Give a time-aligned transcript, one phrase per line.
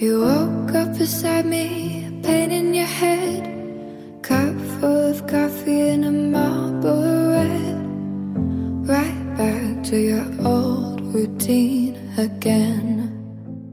[0.00, 6.10] You woke up beside me, pain in your head, cup full of coffee and a
[6.10, 7.76] marble red.
[8.88, 13.10] Right back to your old routine again.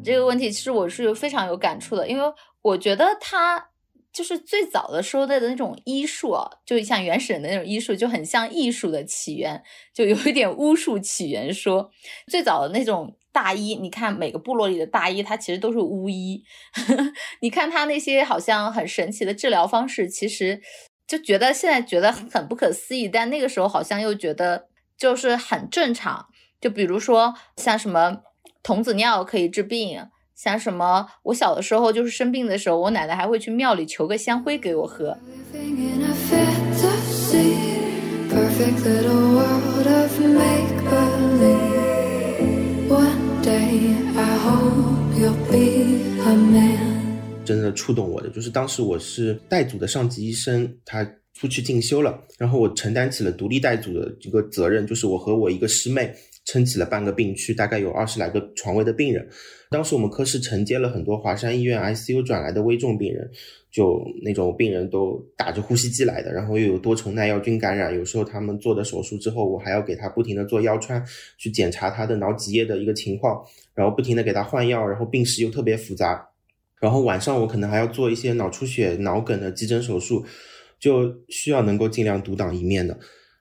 [0.04, 2.24] 这个问题其实我是非常有感触的，因为
[2.62, 3.70] 我觉得他
[4.12, 11.90] 就是最早的时候的那种医术啊，就像原始人的那种医术，就很像艺术的起源，就有一点巫术起源说。
[12.28, 16.44] 最早的那种大医，你看每个部落里的大医，他其实都是巫医。
[17.42, 20.60] 你看他那些好像很神奇的治疗方式，其实
[21.06, 26.26] 就觉得现在觉得很不可思议，但那个时候好像又觉得就是很正常。
[26.60, 28.24] 就比如说像什么。
[28.64, 29.98] 童子尿可以治病，
[30.36, 31.08] 像什么？
[31.24, 35.18] 我小的时候就是生病的时候，我奶奶还会去庙里求个香灰给我喝。
[47.46, 56.14] 真的触动我的，就是当时我是带组的上级医生，他出去进修了，然后我承担起了独立带组的这个责任，就是我和我一个师妹。
[56.50, 59.28] 撑起了半个病区，大概有二十来个床位的病人。
[59.70, 63.30] 当时我们科室承接了很多华山医院 ICU 转来的危重病人，
[63.78, 67.96] 就那种病人都打着呼吸机来的，然后又有多重耐药菌感染。
[67.96, 71.06] 有时候他们做的手术之后，我还要给他不停的做腰穿，
[71.38, 73.40] 去检查他的脑脊液的一个情况，
[73.76, 76.28] 然后不停的给他换药，然后病史又特别复杂。
[76.80, 80.26] 然后晚上我可能还要做一些脑出血、脑梗的急诊手术，
[80.80, 82.98] 就需要能够尽量独当一面的。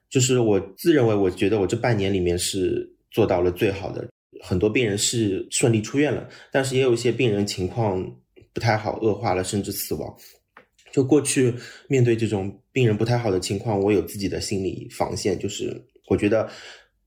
[0.07, 2.93] 就是我自认为，我觉得我这半年里面是。
[3.09, 4.05] 做到了最好的，
[4.43, 8.05] 很多病人是顺利出院了，但是也有一些病人情况
[8.57, 10.11] 不太好，恶化了，甚至死亡。
[10.91, 11.53] 就过去
[11.87, 16.49] 面对这种病人不太好的情况，我有自己的心理防线，就是我觉得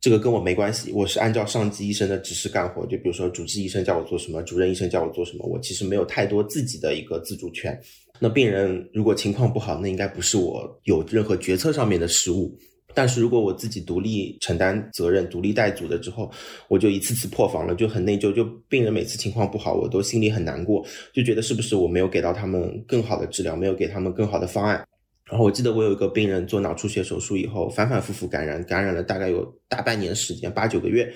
[0.01, 2.87] 这个跟我没关系，我是按照上级医生的指示干活。
[2.87, 7.77] 就比如说主治医生叫我做什么，主任医生叫我做什么，我其实没有太多自己的一个自主权。
[8.21, 12.57] 那病人如果情况不好，那应该不是我有任何决策上面的失误。
[12.93, 16.31] 但是如果我自己独立承担责任、独立带组的之后，
[16.69, 18.33] 我就一次次破防了，就很内疚。
[18.33, 24.85] 就病人每次情况不好，我都心里很难过，就觉得是不是我没有给到他们更好的治疗，没有给他们更好的方案。
[25.25, 31.13] 然后我记得我有一个病人做脑出血手术以后，反反复复感染，感染了大概有大半年时间，八九个月。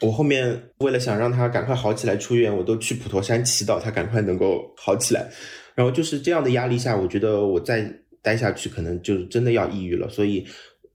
[0.00, 5.28] 我后面为了想让他赶快好起来出院，我都去普陀山祈祷他赶快能够好起来。
[5.74, 10.46] 然后就是这样的压力下，我觉得我再待下去可能就是真的要抑郁了，所以。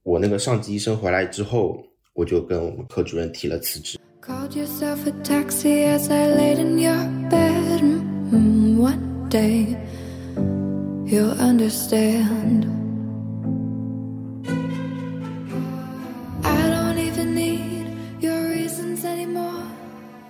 [0.03, 1.77] 我那个上级医生回来之后，
[2.13, 3.99] 我就跟我们科主任提了辞职。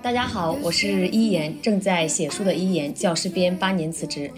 [0.02, 4.30] 大家好，我是一言，正在写书的一言，教师编八年辞职。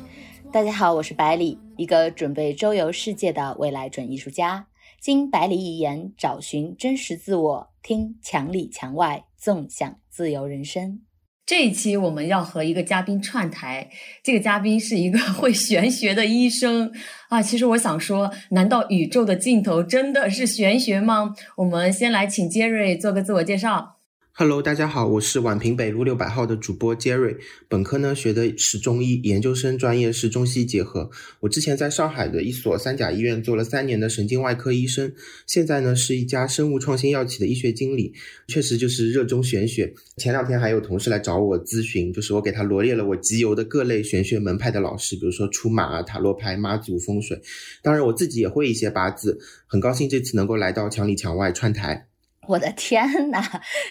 [0.52, 4.68] 大家好，我是百里，一个准备周游世界的未来准艺术家。
[5.04, 11.02] 经百里一言，找寻真实自我，听墙里墙外，纵享自由人生。
[11.46, 13.90] 这一期我们要和一个嘉宾串台，
[14.24, 16.90] 这个嘉宾是一个 会玄学的医生
[17.28, 17.42] 啊。
[17.42, 21.36] 其实我想说，难道宇宙的尽头真的是玄学吗？
[21.58, 23.98] 我们先来请杰瑞做个自我介绍。
[24.36, 27.38] Hello，大家好，我是宛平北路六百号的主播杰瑞。
[27.68, 31.12] 本科呢学的是中医，研究生专业是中西结合。
[31.42, 35.14] 我之前在上海的一所三甲医院做了三年的神经外科医生，
[35.46, 38.16] 现在呢是一家生物创新药企的医学经理。
[38.48, 39.94] 确实就是热衷玄学。
[40.18, 47.40] 前两天还有同事来找我咨询，就是我给他罗列了我集邮的各类玄学门派的老师，比如说出马、塔罗牌、妈祖风水。
[47.84, 49.40] 当然我自己也会一些八字。
[49.68, 52.08] 很高兴这次能够来到墙里墙外串台。
[52.48, 53.42] 我的天呐，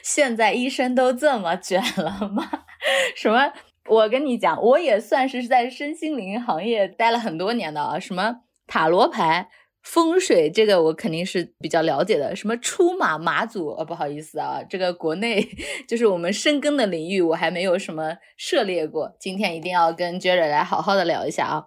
[0.02, 2.48] 现在医生都这么卷了吗？
[3.16, 3.52] 什么？
[3.88, 7.98] 我跟你讲，我也算是在身心灵行业待了很多年的啊。
[7.98, 8.36] 什么
[8.66, 9.48] 塔罗牌、
[9.82, 12.36] 风水，这个我肯定是比较了解的。
[12.36, 15.42] 什么出马、马祖，呃，不好意思啊，这个国内
[15.88, 19.16] 就是我们深耕的领域，我还没有什么涉猎过。
[19.18, 21.64] 今天一定要跟 Jerry 来好好的聊一下啊。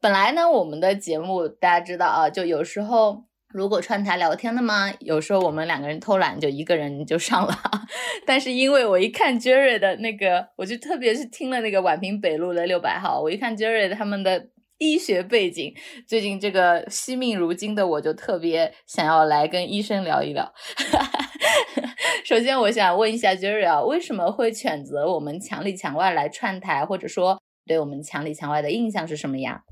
[0.00, 3.27] 本来呢，我们的节目大家知道啊，就有时候。
[3.48, 4.92] 如果串台聊天的吗？
[5.00, 7.58] 有时候我们两个人偷懒，就一个人就上了。
[8.26, 15.74] 但是因为我一看 Jerry 的那个，我就特别是听了那个宛平北路的六百号，我一看 Jerry 他们的医学背景，
[16.06, 20.52] 最近这个惜命如金的，我就特别想要来跟医生聊一聊。
[22.24, 29.62] 首先，我想问一下 Jerry 啊，为什么会选择我们墙里墙外来串台，或者说对我们墙里墙外的印象是什么呀？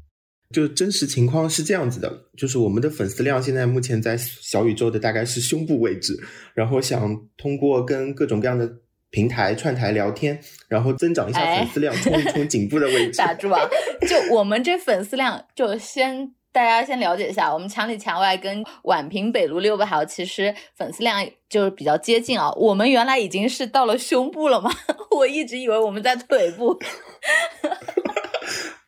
[0.52, 6.14] 就真实情况是这样子的，就是我们的粉丝量现在目前在小宇宙的大概是胸部位置，
[6.54, 8.70] 然后想通过跟各种各样的。
[9.08, 10.38] 平台串台聊天，
[10.68, 13.16] 然后增长一下粉丝量，冲一冲颈部的位置。
[13.16, 13.60] 打住啊！
[14.06, 22.50] 就我们这粉丝量，就先大家先了解一下，我们墙里墙外跟宛平北路六百号其实粉丝量就是比较接近啊。
[22.56, 24.70] 我们原来已经是到了胸部了吗？
[25.16, 26.76] 我一直以为我们在腿部。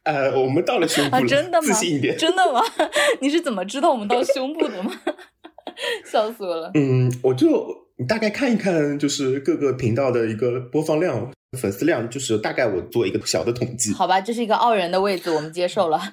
[0.08, 1.66] 呃，我们到了胸部了，真的吗？
[1.66, 2.16] 自信一点。
[2.16, 2.62] 真的吗？
[3.20, 4.90] 你是怎么知道我们到胸部的吗？
[6.10, 6.70] 笑死我了。
[6.72, 7.62] 嗯，我就
[8.08, 13.92] 大概看一看，就是各个频道的一个播放量、粉丝量，就是大概我做一个小的统计。
[13.92, 16.00] 好吧，这是一个傲人的位置，我们接受了。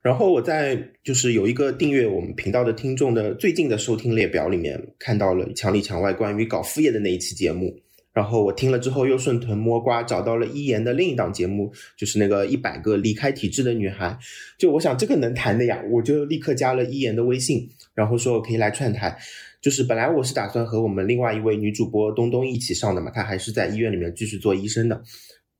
[0.00, 7.76] 然后我在就是有一个订阅我们频道的听众的最近的收听列表里面，看到了墙里墙外关于搞副业的那一期节目。
[8.12, 14.18] 然后我听了之后，又顺藤摸瓜找到了一言的另一档节目，就是那个一百个离开体制的女孩。
[14.58, 19.16] 就我想这个能谈的呀，我就立刻加了一言的微信，然后说我可以来串台。
[19.62, 25.02] 就是本来我是打算和我们另外一位女主播东东一起上的嘛，她还是在医院里面继续做医生的。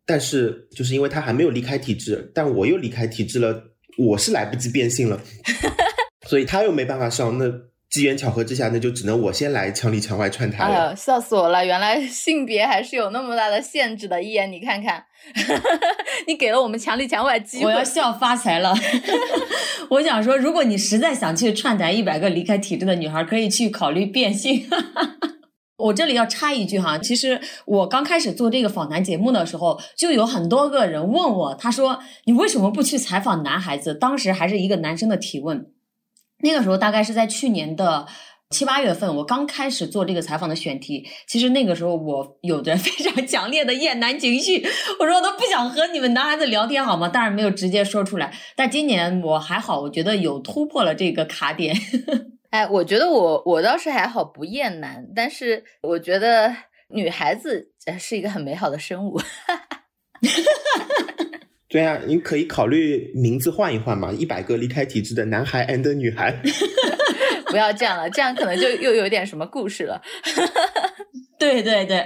[0.04, 3.64] 但是就是因为她还没有离开体制，但我又离开体制了，
[3.96, 5.18] 我是来不及变性了，
[6.28, 7.71] 所以她又没办法上那。
[7.92, 10.74] 机缘巧合之下，那就只能我先来墙里墙外串台了。
[10.74, 11.62] 哎呦，笑死我了！
[11.64, 14.22] 原来性别还是有那么大的限制的。
[14.22, 15.04] 一言，你看看，
[16.26, 18.74] 你给了我们墙里墙外机会， 我要笑发财了。
[19.90, 24.66] 我想说，如果你实在想去串台一百个离开体制的女孩，可以去考虑变性。
[25.76, 33.94] 我这里要插一句哈，其实我刚开始做这个访谈节目的时候，就有很多个人问我，他说你为什么不去采访男孩子？
[33.94, 35.66] 当时还是一个男生的提问。
[36.42, 38.06] 那个时候大概是在去年的
[38.50, 41.08] 七八月份，我刚开始做这个采访的选题。
[41.26, 44.62] 其实那个时候我有着 非常强烈的厌男情绪，
[45.00, 47.08] 我说我都不想和你们男孩子聊天，好吗？
[47.08, 48.34] 当然没有直接说出来。
[48.54, 51.74] 但今年我还好，我觉得有突破了这个卡点。
[52.50, 55.06] 哎，我觉得我我倒是还好，不厌男。
[55.16, 56.54] 但是我觉得
[56.88, 59.18] 女孩子是一个很美好的生物。
[61.72, 66.38] 对啊，你可以考虑名字换一换嘛，一百个离开体制的男孩 and 女孩。
[67.48, 70.00] 不要这样了，这样可能就又有点什么故事了。
[71.38, 72.04] 对对对，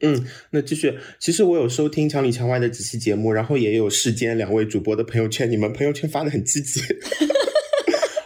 [0.00, 0.98] 嗯，那继续。
[1.18, 6.80] 其实我有收听墙里墙外的几期节目，然后也有世间两位主播的朋友圈，你们朋友圈发的很积极。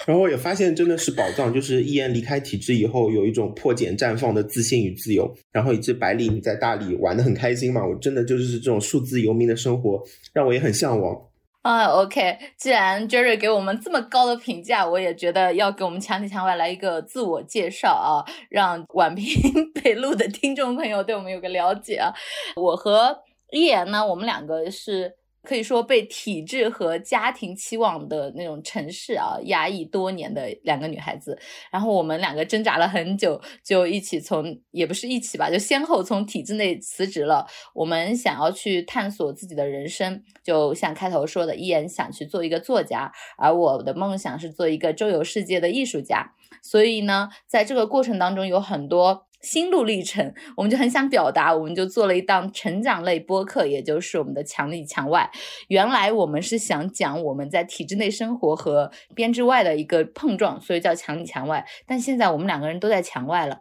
[0.07, 5.35] 然后我也发现真的是宝藏，就是一言离开体制以后，有一种破茧绽放的自信与自由。
[5.51, 10.03] 然后以及百里你在大理玩的很开心嘛，我真的就是这种数字游民的生活，
[10.35, 11.19] 让我也很向往。
[11.63, 18.21] 啊，OK，既然 Jerry 给我们这么高的评价，我也觉得要给我们墙里墙外来一个自我介绍啊，
[18.51, 19.27] 让宛平
[19.83, 22.13] 北路的听众朋友对我们有个了解啊。
[22.57, 23.17] 我和
[23.53, 25.15] 一言呢，我们两个是。
[25.45, 31.39] 可以说被体制和家庭期望的那种城市啊压抑多年的两个女孩子，
[31.71, 37.47] 然后我们两个挣扎了很久，就一起从也不是一起吧，就先后从体制内辞职了。
[37.75, 46.33] 我们想要去探索自己的人生，就像开头说的，依然想去做一个作家，而我的梦想是做一个周游世界的艺术家。
[46.63, 49.27] 所以呢，在这个过程当中有很多。
[49.45, 55.31] 心路历程，我们就很想表达，我们就做了一档成长类播客，也就是我们的墙里墙外。
[55.69, 61.65] 原来我们是想讲我们在体制内生活和编制外的一个碰撞，所以叫墙里墙外。
[61.87, 63.61] 但现在我们两个人都在墙外了，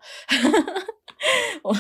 [1.63, 1.75] 我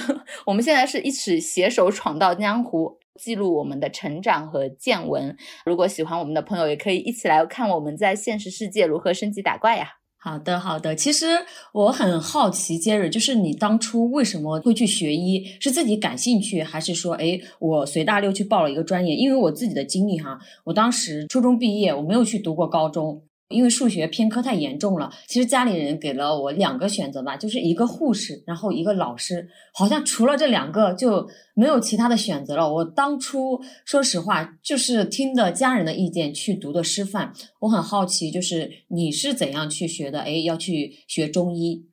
[0.47, 5.35] 我们现在是一起携手闯到江湖，记录我们的成长和见闻。
[5.65, 10.02] 如果喜欢我们的朋友，也可以一起来看我们在现实世界如何升级打怪呀。
[10.23, 10.95] 好的，好的。
[10.95, 11.25] 其实
[11.73, 15.43] 我很好奇，杰瑞，就是你当初为什么会去学医？
[15.59, 19.13] 是自己感兴趣，还是说，诶，我随大溜去报了一个专业？
[19.13, 23.21] 因为我自己的经历哈，我当时初中毕业，我没有去读过高中。
[23.49, 32.73] 因为数学偏科太严重了，其实家里人给了我两个选择吧，就是一个护士，然后一个老师，好像除了这两个就没有其他的选择了。
[32.73, 37.31] 我当初说实话，就是听的家人的意见去读的师范。
[37.59, 40.21] 我很好奇，就是你是怎样去学的？
[40.21, 41.85] 哎，要去学中医。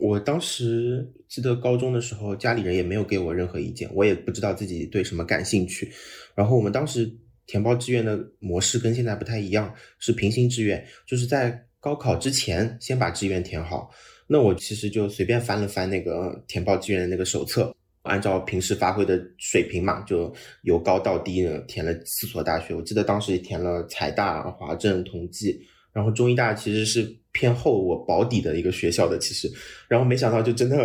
[0.00, 5.92] 我当时记得高中的时候，家里人也没有给我任何意见，我也不知道自己对什么感兴趣。
[6.34, 7.20] 然后我们当时。
[7.46, 13.90] 填报志愿的模式跟现在不太一样，是平行志愿，就是在高考之前先把志愿填好。
[14.26, 17.72] 那我其实就随便翻了翻那个填报志愿的那个手册，
[18.02, 22.74] 按照平时发挥的水平嘛，就由高到低呢填了四所大学。
[22.74, 25.56] 我记得当时填了财大、华政、同济，
[25.92, 29.48] 然后中医大其实是偏后我保底的一个学校的，其实，
[29.86, 30.76] 然后没想到就真的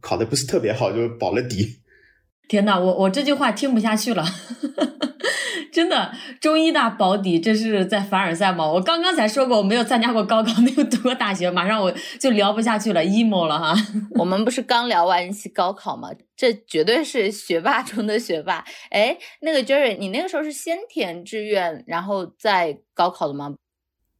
[0.00, 1.68] 考的不是特别好，就保了底。
[2.48, 4.24] 天呐，我我这句话听不下去了。
[5.76, 8.66] 真的，中医大保底，这是在凡尔赛吗？
[8.66, 13.74] 我刚刚才说过，我没有参加过高考， 没有读过大学，马上我就聊不下去了，emo 了哈。
[14.12, 16.08] 我们不是刚聊完一期高考吗？
[16.34, 18.64] 这绝对是学霸中的学霸。
[18.88, 23.54] 哎，那个 Jerry，你那个时候是先填志愿，然后再高考的吗？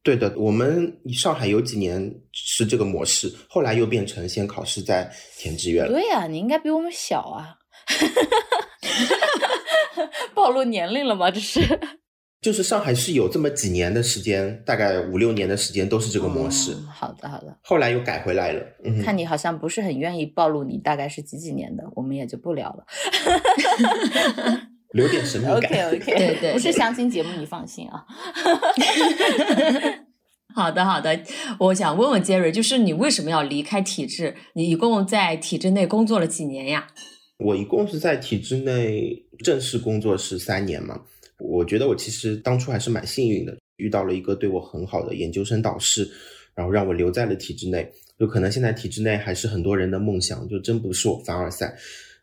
[0.03, 5.91] 对的，我们上海有几年是这个模式，后来又变成先考试再填志愿了。
[5.91, 7.55] 对呀，你应该比我们小啊。
[10.35, 11.31] 暴露年龄了吗？
[11.31, 11.79] 这是，
[12.41, 16.75] 就是上海是有这么几年的时间，大概五六年的时间都是这个模式。
[16.93, 17.57] 好的，好的。
[17.63, 18.61] 后来又改回来了。
[19.03, 22.85] 看你好像不是很愿意暴露你大概是几几年的，我们也就不聊了。
[24.91, 25.57] 留点神秘感。
[25.57, 28.05] OK OK，对对，不是相亲节目，你放心啊。
[30.55, 31.19] 好的好的，
[31.59, 34.35] 我想问问杰瑞，就是你为什么要离开体制？
[34.53, 36.87] 你一共在体制内工作了几年呀？
[37.37, 41.01] 我一共是在体制内正式工作是三年嘛。
[41.39, 46.09] 我觉得我其实当初还是蛮幸运的，遇到了一个对我很好的研究生导师，
[46.55, 47.87] 然后让我留在了体制内。
[48.19, 51.77] 就可能现在体制内还是很多人的梦想，就真不是我凡尔赛。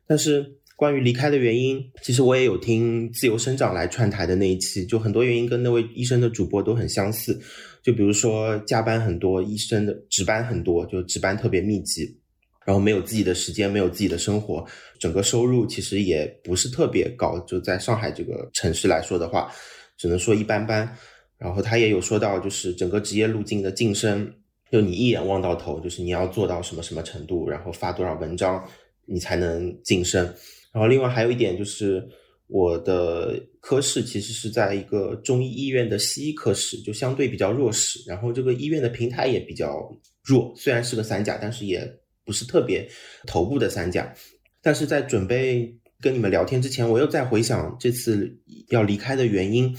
[0.06, 0.44] 但是
[0.74, 7.40] 关于离开的原因，其实我也有听自由生长来串台的那一期，就很多原因跟那位医生的主播都很相似。
[7.80, 12.18] 就比如说加班很多，医生的值班很多，就值班特别密集。
[12.64, 14.64] 然后没有自己的时间，没有自己的生活，
[14.98, 17.38] 整个收入其实也不是特别高。
[17.40, 19.52] 就在上海这个城市来说的话，
[19.98, 20.96] 只能说一般般。
[21.36, 24.32] 然后他也有说到，就是整个职业路径的晋升，
[24.70, 28.66] 就你一眼望到头，就是你要做到什么什么程度，然后发多少文章，
[29.04, 30.24] 你才能晋升。
[30.72, 32.02] 然后另外还有一点就是，
[32.46, 38.00] 我的科室其实是在一个中医医院的西医科室，就相对比较弱势。
[38.06, 39.90] 然后这个医院的平台也比较
[40.24, 41.86] 弱，虽然是个三甲，但是也。
[42.24, 42.88] 不是特别
[43.26, 44.14] 头部的三甲，
[44.62, 48.34] 但是在准备跟你们聊天之前，我又在回想这次
[48.68, 49.76] 要离开的原因。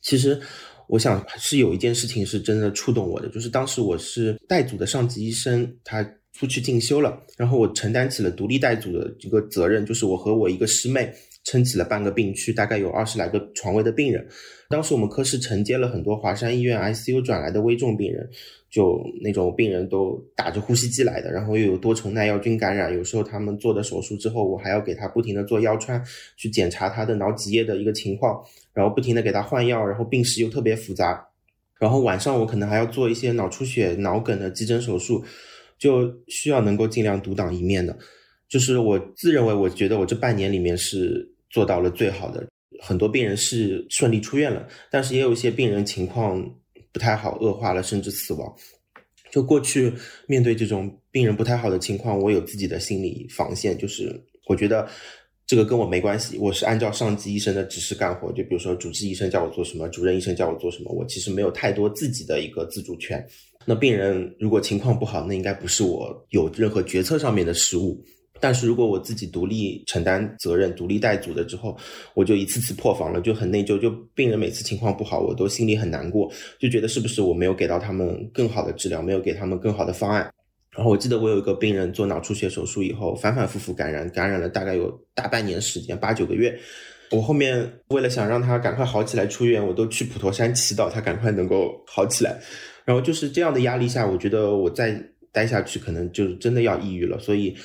[0.00, 0.40] 其实，
[0.88, 11.12] 我想是有一件事情是真的触动我的，就是当时我是带组的上级医生，他出去进修了，然后我承担起了独立带组的这个责任，就是我和我一个师妹
[11.48, 14.26] 撑起了半个病区，大概有二十来个床位的病人。
[14.68, 18.28] 当时我们科室承接了很多华山医院 ICU 转来的危重病人。
[18.70, 26.04] 就那种病人都打着呼吸机来的，然后又有多重耐药菌感染，有时候他们做的手术之后，我还要给他不停的做腰穿，
[26.36, 28.38] 去检查他的脑脊液的一个情况，
[28.74, 31.26] 然后不停的给他换药，然后病史又特别复杂，
[31.80, 35.24] 然后晚上我可能还要做一些脑出血、脑梗的急诊手术，
[35.78, 37.96] 就需要能够尽量独当一面的，
[38.50, 42.46] 就是我自认为我觉得我这半年里面是做到了最好的，
[42.80, 46.48] 很多病人是顺利出院了，但是也有一些病人情况。
[46.90, 48.52] 不太好，恶化了，甚至死亡。
[49.30, 49.92] 就过去
[50.26, 54.88] 面对这种病人不太好的情况，我有自己的心理防线，就是我觉得
[55.46, 58.32] 这个跟我没关系，我是按照上级医生的指示干活。
[58.32, 63.24] 就比如说主治医生叫我做什么，主任医生叫我做什么，我其实没有太多自己的一个自主权。
[63.66, 68.02] 那病人如果情况不好，那应该不是我有任何决策上面的失误。
[68.40, 71.76] 但是如果我自己独立承担责任、独立带组的之后，
[72.14, 73.78] 我就一次次破防了，就很内疚。
[73.78, 80.32] 就病人每次情况不好，我都心里很难过，就觉得是不是我没有给到他们更好的治疗，没有给他们更好的方案。
[80.70, 86.56] 然后我记得我有一个病人做脑出血手术以后，反反复复感染，感染了大概有大半年时间，八九个月。
[87.10, 92.38] 我后面为了想让他赶快好起来出院，我都去普陀山祈祷他赶快能够好起来。
[92.84, 95.02] 然后就是这样的压力下，我觉得我再
[95.32, 97.56] 待下去可能就是真的要抑郁了，所以。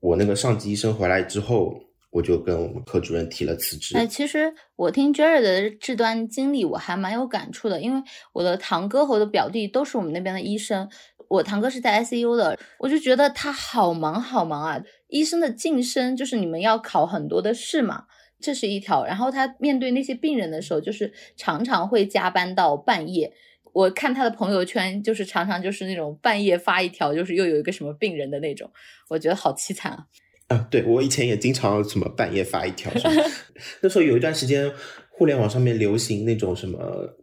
[0.00, 1.74] 我那个上级医生回来之后，
[2.10, 3.96] 我就跟我们科主任提了辞职。
[3.96, 8.02] 哎，其实我听 Jerry 的这段经历，我还蛮有感触的，因为
[8.32, 10.88] 我的堂哥和我的表弟都是我们那边的医生。
[11.28, 14.82] 我堂哥是在 ICU 的，我就觉得他好忙好忙啊。
[15.08, 18.06] 医生的晋升就是你们要考很多的试嘛，
[18.40, 19.04] 这是一条。
[19.04, 23.32] 然后他面对那些病人的时候，就是常常会加班到半夜。
[23.72, 28.70] 我看他的朋友圈，就是常常就是那种半夜发一条，就是又有一个什么病人的那种，
[29.08, 30.06] 我觉得好凄惨啊！
[30.48, 32.90] 啊，对我以前也经常什么半夜发一条，
[33.82, 34.68] 那时候有一段时间，
[35.08, 37.16] 互联网上面流行那种什么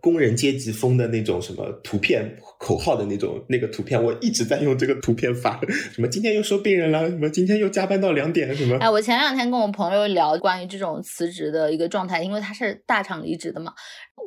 [0.00, 5.60] 工人阶级风的那种什么图片口号的那种那个图片，我一直在用这个图片发，
[5.92, 8.78] 什么今天又收病人了，什么今天又加班到两点，什么？
[8.78, 13.74] 哎，我前两天跟我朋友聊关于这种辞职的一个状态，因为他是大厂离职的嘛，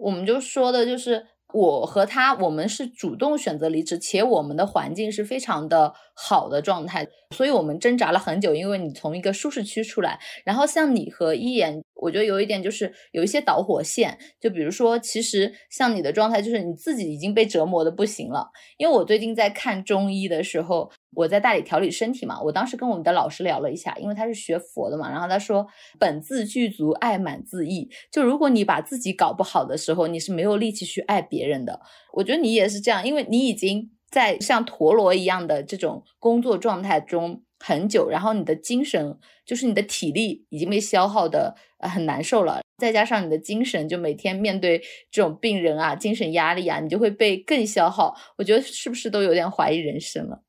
[0.03, 1.25] 我们就说的就是。
[1.53, 7.07] 我和他，我们是主动选择离职，且我们的环境是非常的好的状态。
[7.31, 18.49] 所以我们挣扎了很久，因为你从一个舒适区出来，然后像你和一言，我觉得有一点就是有一些导火线，就比如说，其实像你的状态，就是你自己已经被折磨的不行了。
[18.77, 25.67] 因为我最近在看中医的时候，我在大理调理身体嘛，我当时跟我们的老师聊了一下，因为他是学佛的嘛，然后他说
[25.99, 27.89] 本自具足，爱满自溢。
[28.11, 31.81] 就如果你把自己搞不好的时候，你是没有力气去爱别人的。
[32.13, 44.81] 我觉得你也是这样，因为你已经在像陀螺一样的这种工作状态中很久，然后你的精神就是你的体力已经被消耗的很难受了，再加上你的精神，就每天面对
[45.11, 48.15] 这种病人啊，精神压力啊，你就会被更消耗。
[48.37, 50.41] 我觉得是不是都有点怀疑人生了？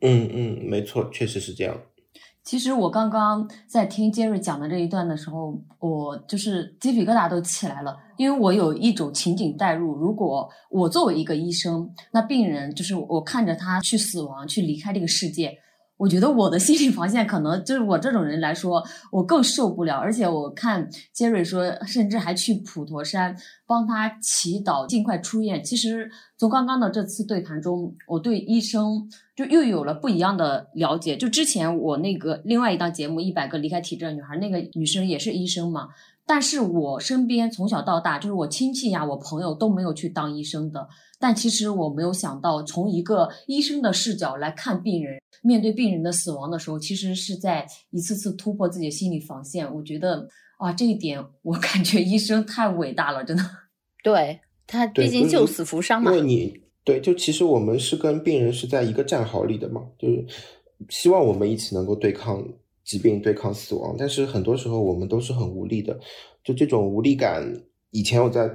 [0.00, 1.80] 嗯嗯，没错，确实是这样。
[2.44, 9.94] 其实我刚刚在听杰瑞讲的这一段的时候，我就是鸡皮疙瘩都起来了，因为我有一种情景代入。
[9.94, 15.56] 如果我作为一个医生，那病人就是我看着他去死亡、去离开这个世界。
[15.96, 18.82] 我觉得我的心理防线可能就是我这种人来说，
[19.12, 19.96] 我更受不了。
[19.96, 25.62] 而且我看杰瑞说，甚至还去普陀山帮他祈祷，尽快出院。
[25.62, 31.16] 其实从刚刚的这次对谈中，我对医生就又有了不一样的了解。
[31.16, 35.88] 就之前我那个另外一档节目《一百个离开体制的女孩》，那个女生也是医生嘛。
[36.26, 40.88] 但是我身边从小到大，就是我亲戚呀、我朋友都没有去当医生的。
[41.24, 49.74] 但其实我没有想到，从一个医生的视角来看病人，面对病人的死亡的时候，其实是在一次次突破自己的心理防线。
[49.74, 50.28] 我觉得
[50.58, 53.42] 啊，这一点我感觉医生太伟大了，真的。
[54.04, 56.12] 对他，毕竟救死扶伤嘛。
[56.12, 60.26] 因为你对，就其实我们是跟病人是在一个战壕里的嘛，就是
[60.90, 62.46] 希望我们一起能够对抗。
[62.84, 65.98] 疾病对抗死亡，但是很多时候我们都是很无力的，
[66.44, 67.42] 就这种无力感，
[67.92, 68.46] 以前我在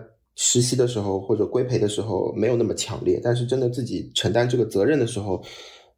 [0.42, 5.44] 实习的时候或者规培的时候没有那么强烈，但是真的自己承担这个责任的时候，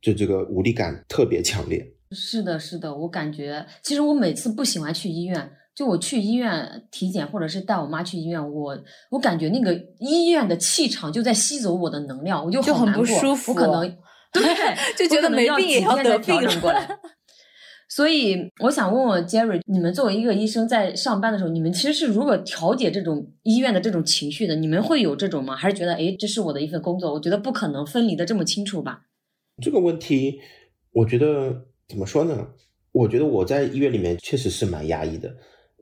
[0.01, 1.86] 就这个无力感特别强烈。
[2.10, 8.75] 是的，是的，我感觉其实我每次不喜欢去医院，就我去医院体检或者是带我妈去医院，我
[9.12, 13.95] 我感觉那个医院的气场就在吸走我的能量，我就就很不舒服，我可能
[14.33, 14.43] 对
[14.98, 16.89] 就觉得没病也要得病过来。
[17.91, 24.55] 所以我想问问 Jerry，你们作为一个医生在上班的时候，你们其实是如何调节这种医院的这种情绪的？
[24.55, 25.57] 你们会有这种吗？
[25.57, 29.01] 还是觉得，哎，这是我的一份工作，我觉得不可能分离的这么清楚吧？
[29.62, 30.39] 这个问题，
[30.93, 32.48] 我觉得怎么说呢？
[32.93, 35.29] 我觉得我在医院里面确实是蛮压抑的，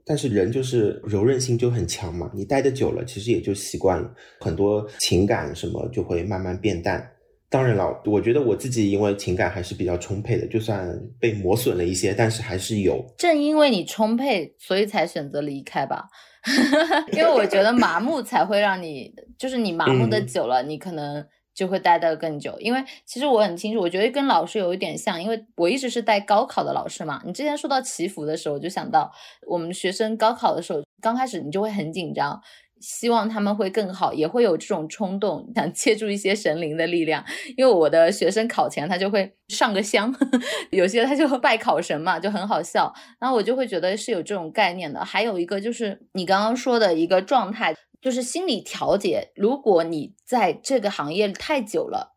[0.03, 7.11] 但是人就是柔韧性就很强嘛，你待的久了，其实也就习惯了，很多情感什么就会慢慢变淡。
[7.49, 10.87] 当然了，我觉得我自己因为情感还是比较充沛的，就算
[11.19, 13.03] 被磨损了一些，但是还是有。
[13.17, 16.07] 正因为你充沛，所以才选择离开吧。
[17.11, 22.55] 因为我觉得麻木才会让你，就是你麻木的久了，你可能就会待得更久。
[22.59, 27.19] 因为其实我很清楚，我觉得跟老师有一点像，因为我一直是带高考的老师嘛。
[27.25, 29.11] 你之前说到祈福的时候，我就想到
[29.47, 32.39] 我们学生高考的时候，刚开始你就会很紧张。
[32.79, 37.23] 希望他们会更好，也会有这种冲动，想借助一些神灵的力量。
[37.57, 40.13] 因为我的学生考前他就会上个香，
[40.71, 42.93] 有些他就会拜考神嘛，就很好笑。
[43.19, 45.03] 然后我就会觉得是有这种概念的。
[45.03, 49.31] 还有一个就是你刚刚说的一个状态，就是心理调节。
[49.35, 52.15] 如果你在这个行业太久了，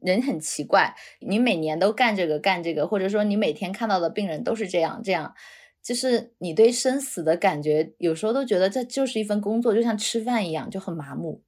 [0.00, 0.94] 人很奇怪，
[1.26, 5.34] 你每年都干这个干这个，或者说你每天看到的病人都是这样这样。
[5.84, 11.42] 就是你对生死的感觉，有时候都觉得这就是一份工作，就像吃饭一样，就很麻木。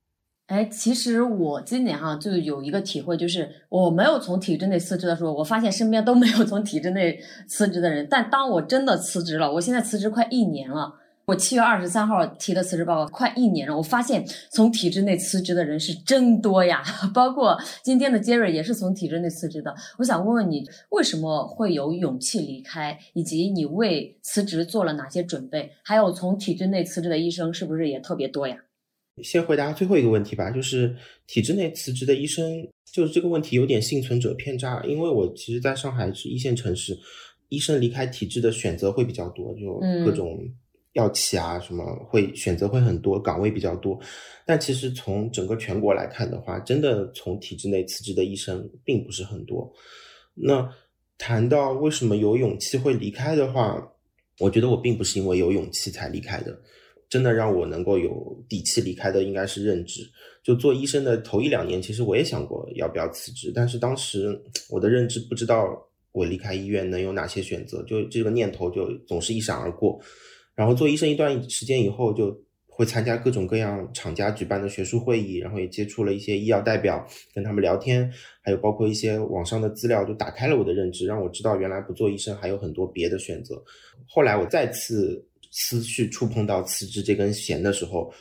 [0.48, 7.18] 哎，其实我今年哈就有一个体会，就是我没有从体制内辞职的时候，我发现身边都没有从体制内
[7.48, 8.06] 辞职的人。
[8.08, 10.94] 但当我真的辞职了，我现在辞职快一年了。
[11.26, 13.76] 我七月二十三号提的辞职报告，快一年了。
[13.76, 19.74] 我发现从体制内辞职的人是真多呀， 包括今天的杰瑞也是从体制内辞职的。
[19.98, 25.72] 我想问问你，为什么会有勇气离开，以及你为辞职做了哪些准备？
[25.82, 28.56] 还有从体制内辞职的医生是不是也特别多呀？
[29.20, 30.94] 先回答最后一个问题吧，就是
[31.26, 36.96] 体制内辞职的医生，就是这个问题有点幸存者偏差，因为我其实在上海是一线城市，
[37.48, 40.38] 医生离开体制的选择会比较多，就各种。
[40.96, 44.00] 药企啊，什么会选择会很多，岗位比较多，
[44.46, 49.70] 但其实从整个全国来看的话，真的从体制内辞职的医生并不是很多。
[50.34, 50.66] 那
[51.18, 53.92] 谈到为什么有勇气会离开的话，
[54.40, 56.58] 我觉得我并不是因为有勇气才离开的，
[57.10, 60.00] 真的让我能够有底气离开的应该是认知。
[60.42, 65.66] 就做医生的头一两年，其实我也想过要不要辞职，但是当时我的认知不知道
[66.12, 70.00] 我离开医院能有哪些选择，就这个念头就总是一闪而过。
[70.56, 78.10] 然后做医生一段时间以后，就会参加各种各样厂家举办的学术会议，然后也接触了一些医药代表，跟他们聊天，
[78.42, 83.62] 还有包括一些网上的资料，就打开了我的认知，让我知道原来不做医生还有很多别的选择。
[84.06, 88.12] 后来我再次思绪触碰到辞职这根弦的时候，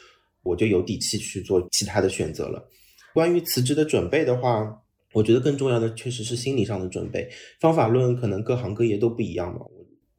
[0.44, 2.66] 我就有底气去做其他的选择了。
[3.14, 4.78] 关于辞职的准备的话，
[5.14, 7.30] 我觉得更重要的确实是心理上的准备。
[7.60, 9.62] 方法论可能各行各业都不一样嘛。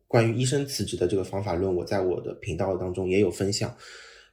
[0.06, 3.76] 关于医生辞职的这个方法论，我在我的频道当中也有分享。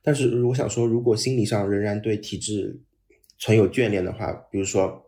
[0.01, 2.79] 但是我想说，如果心理上仍然对体制
[3.39, 5.01] 存有眷恋的话，比如说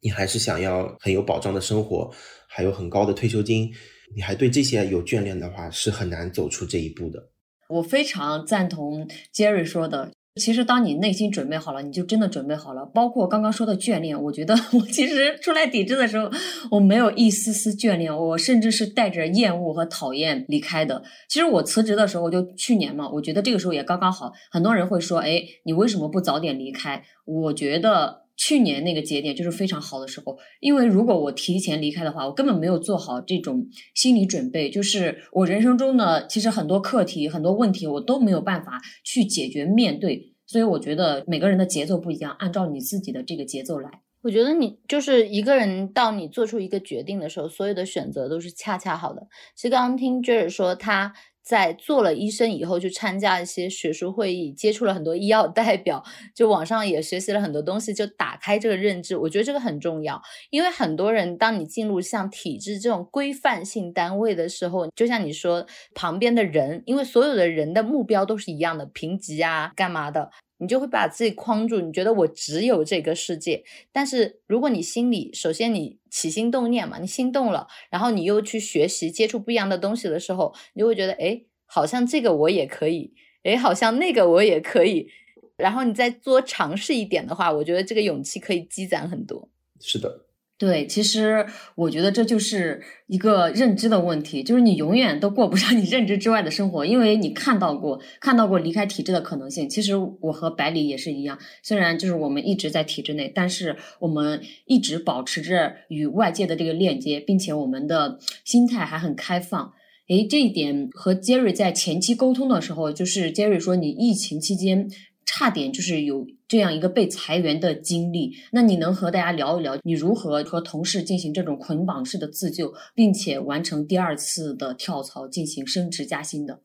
[0.00, 2.10] 你还是想要很有保障的生活，
[2.46, 3.72] 还有很高的退休金，
[4.14, 7.30] 你还对这些有眷恋的话，是很难走出这一步的。
[7.68, 10.12] 我非常赞同 Jerry 说的。
[10.40, 12.84] 其实，当你内心准备好了，你就真的准备好了。
[12.86, 16.28] 包括刚刚说的眷恋，我觉得我其实出来抵制的时候，
[16.72, 21.04] 我没有一丝丝眷恋，我甚至是带着厌恶和讨厌离开的。
[21.28, 24.32] 其实我辞职的时候，就去年嘛，我觉得这个时候也刚刚好。
[24.50, 27.04] 很多人会说，哎，你为什么不早点离开？
[27.24, 28.23] 我觉得。
[28.36, 34.68] 去年那个节点就是非常好的时候，因为如果我提前离开的话，我根本没有做好这种心理准备。
[34.68, 40.32] 就是我人生中呢，其实很多课题、很多问题，我都没有办法去解决面对。
[40.46, 43.90] 所以我觉得每个人的节奏不一样，按照你自己的这个节奏来。
[44.22, 49.28] 我觉得你就是一个人，到你做出一个决定的时候，所有的选择都是恰恰好的。
[49.54, 51.12] 其实刚刚听 Jer 说他。
[51.44, 56.02] 在做了医生以后，就参加一些学术会议，接触了很多医药代表，
[56.34, 59.14] 就网上也学习了很多东西，就打开这个认知。
[59.16, 70.30] 我觉得这个很重要，因为很多人当你进入像体制这种规范性单位的时候，就像你说旁边的人，因为所有的人的目标都是一样的，评级啊，干嘛的。
[70.58, 73.64] 你就会把自己框住，你觉得我只有这个世界。
[73.92, 83.12] 但是如果你心里首先你起心动念嘛，你心动了，然后你又去学习接触不一样的东西的时候，你就会觉得，哎，好像这个我也可以，
[83.42, 85.08] 哎，好像那个我也可以。
[85.56, 89.48] 然后你再多尝试一点的话，我觉得这个勇气可以积攒很多。
[89.80, 90.26] 是的。
[90.56, 99.68] 对，其实我觉得这就是一个认知的问题，就是你永远都过不上 你认知之外的生活，因为你看到过看到过离开体制的可能性。
[99.68, 109.72] 其实我和百里也是一样，虽然就是我们一直在体制内，但是我们一直保持着与外界的这个链接，并且我们的心态还很开放。
[110.08, 114.88] 诶，这一点和 Jerry 在前期沟通的时候，就是 Jerry 说你疫情期间。
[115.26, 126.60] 差点就是有这样一个被裁员的经历，那你能和大家聊一聊你如何和同事进行这种捆绑式的自救，并且完成第二次的跳槽，进行升职加薪的？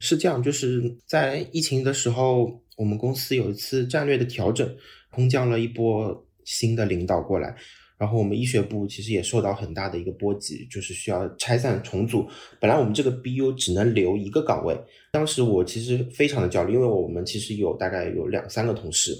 [0.00, 4.68] 是这样，就是在疫情的时候，我们公司有一次战略的调整，
[5.10, 7.54] 空降了一波新的领导过来。
[8.00, 12.26] 然后我们医学部其实也受到很大的一个波及，就是需要拆散重组。
[12.58, 14.74] 本来我们这个 BU 只能留一个岗位，
[15.12, 19.14] 当时我其实非常的焦虑，因为我们其实有大概有两三个同事，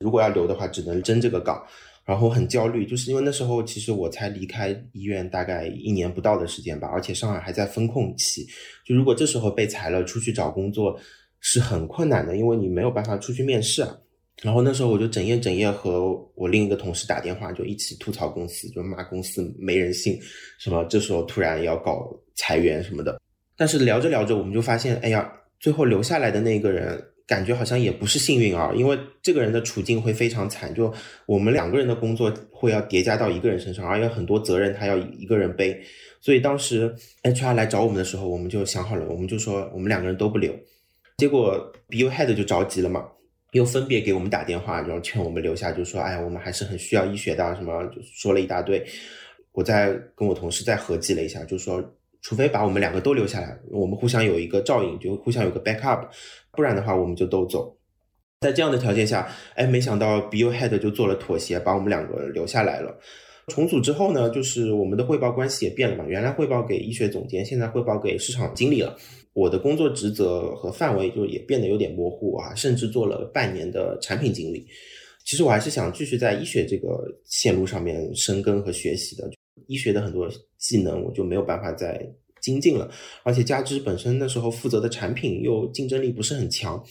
[0.00, 1.64] 如果要留的话，只能争这个岗。
[2.04, 8.46] 然后很焦虑，就是因为那时候其实我才离开医院大概一年不到的时间吧，而且上海还在封控期，
[8.84, 10.96] 就如果这时候被裁了，出去找工作
[11.40, 13.96] 是很困难的，因为你没有办法出去面试啊。
[14.42, 20.18] 然后那时候我就整夜整夜和我另一个同事打电话，就一起吐槽公司，就骂公司没人性，
[20.58, 23.20] 什么这时候突然要搞裁员什么的。
[23.56, 30.92] 但是聊着聊着，我们就发现，哎呀，最后留下来的那个人，感觉好像也不是幸运儿，因为这个人的处境会非常惨，就
[31.24, 35.80] 我们两个人的工作会要叠加到一个人身上，而且很多责任他要一个人背。
[36.20, 40.54] 所以当时 HR 来找我们的时候，我们就想好了，我们就说我们两个人都不留。
[41.16, 43.06] 结果 BU Head 就着急了嘛。
[43.56, 48.84] 又分别给我们打电话，然后劝我们留下，就说：“哎，我们还是很需要医学的，什么就说了一大堆。”
[49.52, 51.82] 我再跟我同事再合计了一下，就说
[52.22, 56.06] ：“除非把我们两个都留下来，我们互相有一个照应，就互相有个 backup，
[56.52, 57.76] 不然的话我们就都走。”
[58.40, 62.94] 在这样的条件下，哎，没想到 Bill Head 就做了妥协，把我们两个留下来了。
[63.46, 68.96] 重组之后呢，就是我们的汇报关系也变了嘛，原来汇报给医学总监，现在汇报给市场经理了。
[69.32, 74.66] 我的工作职责和范围就也变得有点模糊啊，甚至做了半年的产品经理。
[75.24, 79.30] 其实我还是想继续在医学这个线路上面深耕和学习的。
[79.68, 80.28] 医学的很多
[80.58, 82.00] 技能我就没有办法再
[82.40, 82.88] 精进了，
[83.24, 86.82] 而且加之本身那时候负责的产品又竞争力不是很强，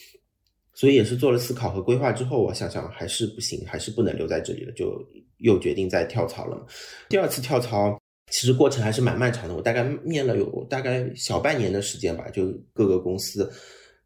[0.73, 5.01] 所以也是做了思考和规划之后，我想想还是不行，还是不能留在这里了，就
[5.45, 6.67] 又决定再跳槽了。
[7.08, 7.97] 第二次跳槽。
[8.31, 13.49] 其实过程还是蛮漫长的，我大概面了有大概小半年的时间吧，就各个公司，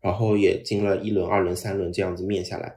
[0.02, 2.76] 然后也经了一轮、二轮、三轮这样子面下来。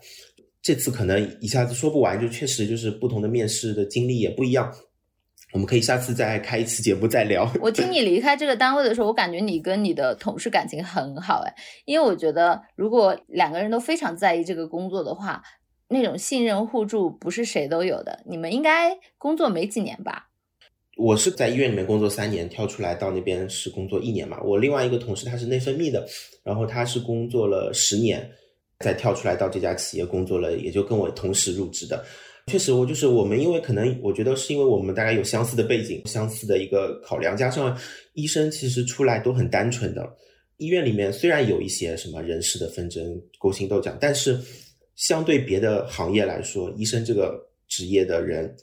[0.62, 4.72] 这次可能一下子说不完，就确实就是不同的面试的经历也不一样。
[5.52, 7.46] 我们可以下次再开一次节目再聊。
[7.60, 11.52] 我听你离开这个单位的时候，我感觉你跟你的同事感情很好哎，
[11.86, 15.42] 因为我觉得如果两个人都非常在意这个工作的话，
[15.92, 18.20] 那种信任互助不是谁都有的。
[18.26, 20.28] 你们应该工作没几年吧？
[20.96, 24.40] 我是在医院里面工作三年，跳出来到那边是工作一年嘛。
[24.42, 26.06] 我另外一个同事他是内分泌的，
[26.42, 28.28] 然后他是工作了十年，
[28.80, 32.04] 再跳出来到这家企业工作了，也就跟我同时入职的。
[32.48, 37.78] 确实，我就是我们，因为可能我觉得是因为我们大概有相似的背景、相似的一个考量，加上
[38.14, 40.04] 医生其实出来都很单纯的。
[40.58, 44.38] 医院里面虽然有一些什么人事的纷争、勾心斗角，但是
[45.02, 48.54] 相对别的行业来说，医生这个职业的人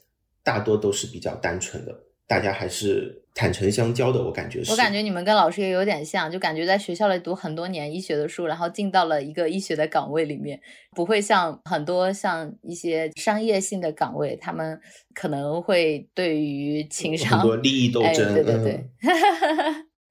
[0.42, 1.94] 大多都是比较单纯的。
[2.26, 4.72] 大家还是坦诚相交的，我感觉是。
[4.72, 10.58] 我感觉你们跟老师也有点像，就感觉在学校里读很多年医学的书，然后进到了一个医学的岗位里面，
[10.96, 14.80] 不会像很多像一些商业性的岗位，他们
[15.14, 18.34] 可能会对于情商很多利益斗争。
[18.34, 18.86] 对对对。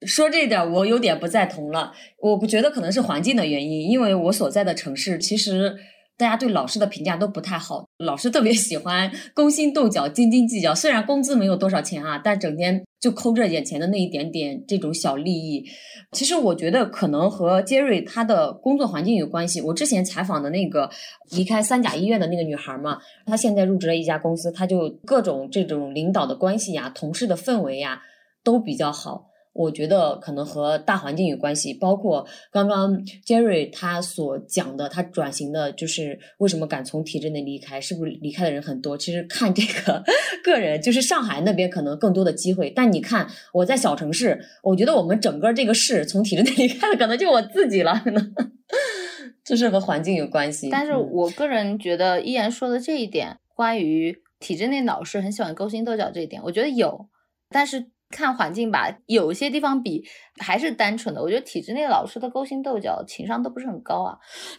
[0.06, 5.74] 说这点我有点不赞同了，我不觉得可能是环境的原因，因为我所在的城市其实。
[6.18, 10.74] 大家对老师的评价都不太好，老师特别喜欢勾心斗角、斤斤计较。
[10.74, 15.64] 虽然工资没有多少钱啊，但整天就抠着眼前的那一点点这种小利益。
[16.10, 19.60] 其实我觉得可能和杰瑞他的工作环境有关系。
[19.60, 20.90] 我之前采访的那个
[21.30, 28.02] 离开三甲医院的那个女孩嘛，她现在入职了一家公司，她就各种这种领导的关系呀、同事的氛围呀
[28.42, 29.26] 都比较好。
[29.52, 38.96] 我觉得可能和大环境有关系，包括刚刚 Jerry 他所讲的，他转型的就是为什么敢从体制内离开，是不是离开的人很多？
[38.96, 40.04] 其实看这个
[40.44, 48.34] 个人，就是上海那边可能更多的机会，但你看我在小城市，我觉得我们整个这个市从体制内 离开的可能就我自己了，可能
[49.44, 50.68] 就是和环境有关系。
[50.70, 57.08] 但是我个人觉得，依然说的这一点，关于体制内老师很喜欢勾心斗角这一点，我觉得有，
[57.50, 57.86] 但是。
[58.10, 60.02] 看环境吧，有些地方比
[60.38, 61.22] 还是单纯的。
[61.22, 64.16] 我觉得体制内老师的勾心斗角，情商都不是很高啊，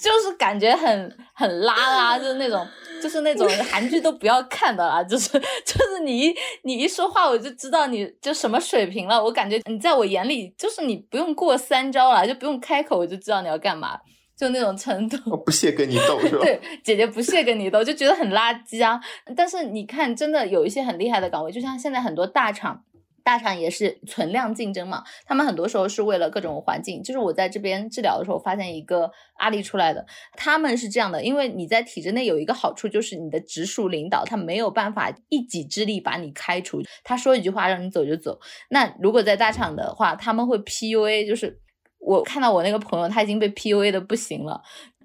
[0.00, 2.66] 就是感觉很很拉拉，就是那种
[3.02, 9.22] 就是那种韩剧都不要看的啦，就是就是你一你一说话，我就知道你就什么水平了。
[9.22, 13.98] 我感觉你在我眼里，就是你不用过三招了，就不用开口，我就知道你要干嘛。
[14.42, 16.40] 就那种程度，我不屑跟你斗是吧？
[16.42, 19.00] 对，姐姐不屑跟你斗，就觉得很垃圾啊。
[19.36, 22.82] 但是你看，真的有一些很厉害的岗位，就像现在很多大厂，
[23.22, 25.04] 大厂也是存量竞争嘛。
[25.24, 27.00] 他们很多时候是为了各种环境。
[27.04, 30.04] 就是我在这边治疗的时候，发现一个案例出来的，
[30.36, 38.40] 他们是这样的：因为你在体制内有一个好处，就是你的直属领导他没有办法一己之力把你开除，他说一句话让你走就走。
[38.70, 41.61] 那如果在大厂的话，他们会 PUA，就是。
[42.04, 44.60] 我看到我那个朋友，他已经被 PUA 的不行了，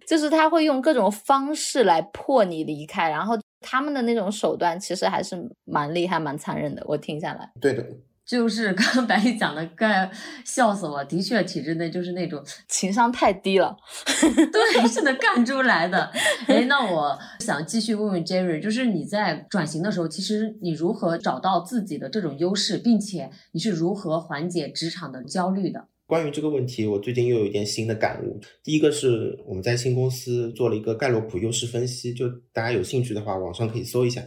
[0.07, 6.83] 就是他会用各种方式来迫你离开，然后他们的那种手段其实还是蛮厉害、蛮残忍的。
[6.87, 7.85] 我听下来，对的，
[8.25, 10.09] 就是刚刚白丽讲的，该
[10.43, 11.03] 笑死我。
[11.05, 13.77] 的确，体制内就是那种情商太低了，
[14.51, 16.11] 对，是能干出来的。
[16.47, 25.87] 哎，那我想继续问问 Jerry，就是你在转型的时候，其实你如何找到自己的这种优势，并且你是如何缓解职场的焦虑的？
[26.07, 28.39] 关于这个问题，我最近又有一点新的感悟。
[28.63, 34.25] 第一个是我们在新公司做了一个盖洛普优势分析，就大家有兴趣的话，网上可以搜一下。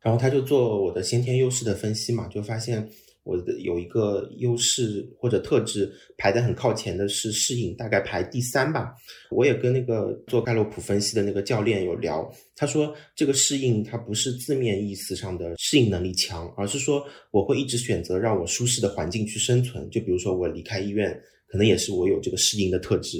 [0.00, 2.88] 然后他就做我的先天优势的分析嘛，就发现。
[3.28, 8.94] 我的有一个优势或者特质排在很靠前的是适应，大概排第三吧。
[9.30, 19.88] 我也跟那个做盖洛普分析的那个教练有聊，他说这个适应它不是字面意思上的适应能力强，而是说我会一直选择让我舒适的环境去生存。
[19.90, 21.14] 就比如说我离开医院，
[21.46, 23.18] 可能也是我有这个适应的特质。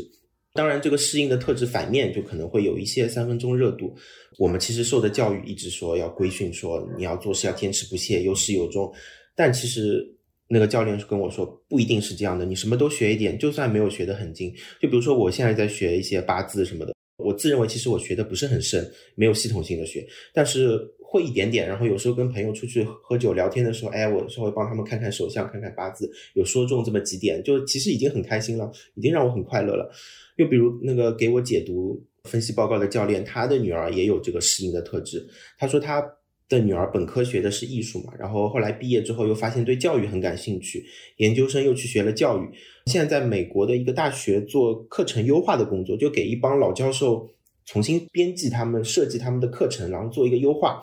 [0.55, 3.95] 当然，这个适应的特质反面就可能会有一些三分钟热度。
[4.39, 8.91] 我们其实受的教育一直说要规训，说你要做事要坚持不懈，有始有终。
[9.39, 10.05] 但其实
[10.49, 12.45] 那个教练是跟我说，不一定是这样的。
[12.45, 21.69] 你什么都学一点，就算没有学得很精，就比如说我现在在学一些八字什么的，我自认为其实我学的不是很深，没有系统性的学，但是会一点点。
[21.69, 29.89] 然后有时候跟朋友出去喝酒聊天的时候，哎，我稍微帮他们看看手相，看看八字，有说中这么几点，就其实已经很开心了，已经让我很快乐了。
[30.37, 35.25] 又比如那个给我解读分析报告的教练，他的女儿也有这个适应的特质，
[35.57, 36.03] 他说他。
[36.49, 40.83] 的女儿本科学的是艺术嘛，然后后来毕业之后又发现对教育很感兴趣，
[41.19, 42.49] 研究生又去学了教育，
[42.87, 47.29] 现在在美国的一个大学做课程优化的工作，就给一帮老教授
[47.67, 50.83] 重新编辑他们、设计他们的课程，然后做一个优化。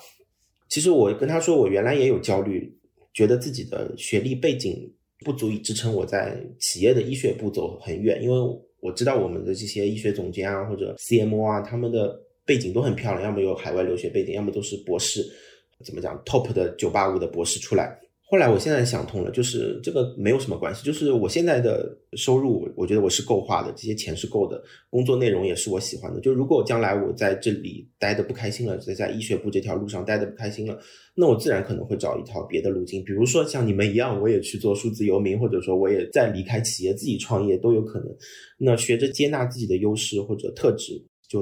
[0.70, 2.72] 其实我跟他说，我原来也有焦虑，
[3.14, 4.94] 觉得自己的学历背景
[5.26, 8.38] 不足以支撑我在企业的医学部走很远，因为
[8.82, 12.22] 我知道我们的这些医学总监啊或者 CMO 啊，他们的。
[12.48, 15.26] 背景都很漂亮，要么有海外留学背景，要么都是博士，
[15.84, 18.00] 怎么讲 top 的九八五的博士出来。
[18.28, 24.60] 后来我现在想通了，就是这个没有什么关系，就是我现在的收入，我觉得我是够花的，这些钱是够的，
[24.90, 26.20] 工作内容也是我喜欢的。
[26.20, 30.76] 就如果将来我在这里待的不开心了，在在医学部这条路上待的不开心了，
[31.16, 38.08] 那我自然可能会找一条别的路径，比如说像你们一样，我也去做数字游民，或者说我也在离开企业自己创业都有可能。
[38.58, 40.94] 那学着接纳自己的优势或者特质。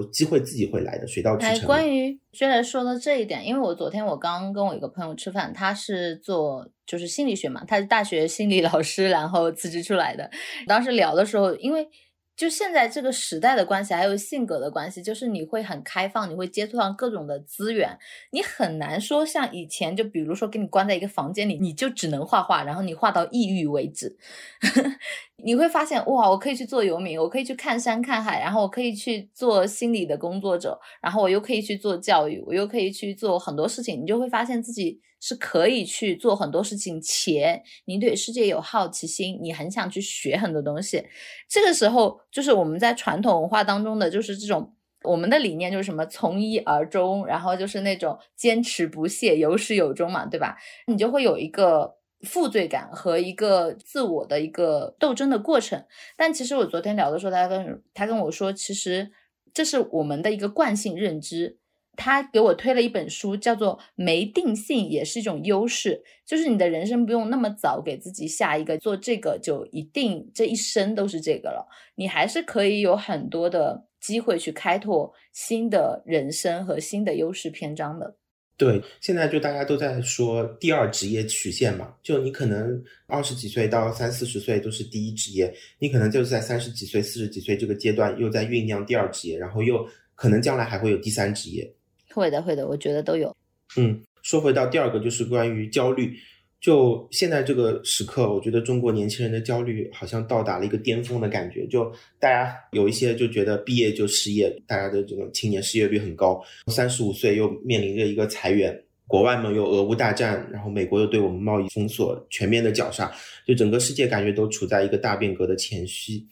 [0.02, 1.66] 就机会自己会来的，水到渠成。
[1.66, 10.30] 关于薛来说的这一点，因为我昨天我刚跟我一个朋友吃饭，他是做就是心理学嘛，他是大学心理老师，然后辞职出来的。
[10.68, 11.88] 当时聊的时候，因为。
[12.36, 17.98] 就现在这个时代的关系，还有性格的关系，就是你会很开放，你会接触到各种的资源，
[18.32, 24.18] 你很难说像以前，就比如说给你关在一个房间里，你就只能画画，然后你画到抑郁为止。
[25.46, 35.00] 你会发现，哇，我可以去做游民，我可以去看山看海，然后我可以去做心理的工作者，然后我又可以去做教育，我又可以去做很多事情，你就会发现自己。
[35.26, 41.02] 是可以去做很多事情，且你对世界有好奇心，你很想去学很多东西。
[41.48, 50.58] 这个时候，就是我们在传统文化当中的，就是这种我们的理念就是什么从一而终，然后就是那种坚持不懈、有始有终嘛，对吧？
[50.88, 51.96] 你就会有一个
[52.28, 55.86] 负罪感和一个自我的一个斗争的过程。
[56.18, 59.10] 但其实我昨天聊的时候，他跟他跟我说，其实
[59.54, 61.60] 这是我们的一个惯性认知。
[61.96, 78.18] 他给我推了一本书，叫做《没定性也是一种优势》，就是你的人生不用那么早给自己下一个做这个就一定这一生都是这个了，你还是可以有很多的机会去开拓新的人生和新的优势篇章的。
[78.56, 91.72] 对，现在就大家都在说第二职业曲线嘛，就你可能二十几岁到三四十岁都是第一职业，你可能就是在三十几岁、四十几岁这个阶段又在酝酿第二职业，然后又可能将来还会有第三职业。
[92.14, 93.36] 会的，会的，我觉得都有。
[93.76, 96.16] 嗯，说回到第二个，就是关于焦虑。
[96.62, 101.68] 就现在这个时刻，我觉得中国年轻人的焦虑好像到达了一个巅峰的感觉。
[101.68, 106.42] 就大家有一些就觉得毕业就失业，大家的这个青年失业率很高。
[106.68, 113.12] 三十五岁又面临着一个裁员，国外嘛又俄乌大战，然后美国又对我们贸易封锁，全面的绞杀，
[113.46, 116.26] 就整个世界感觉都处在一个大变革的前夕。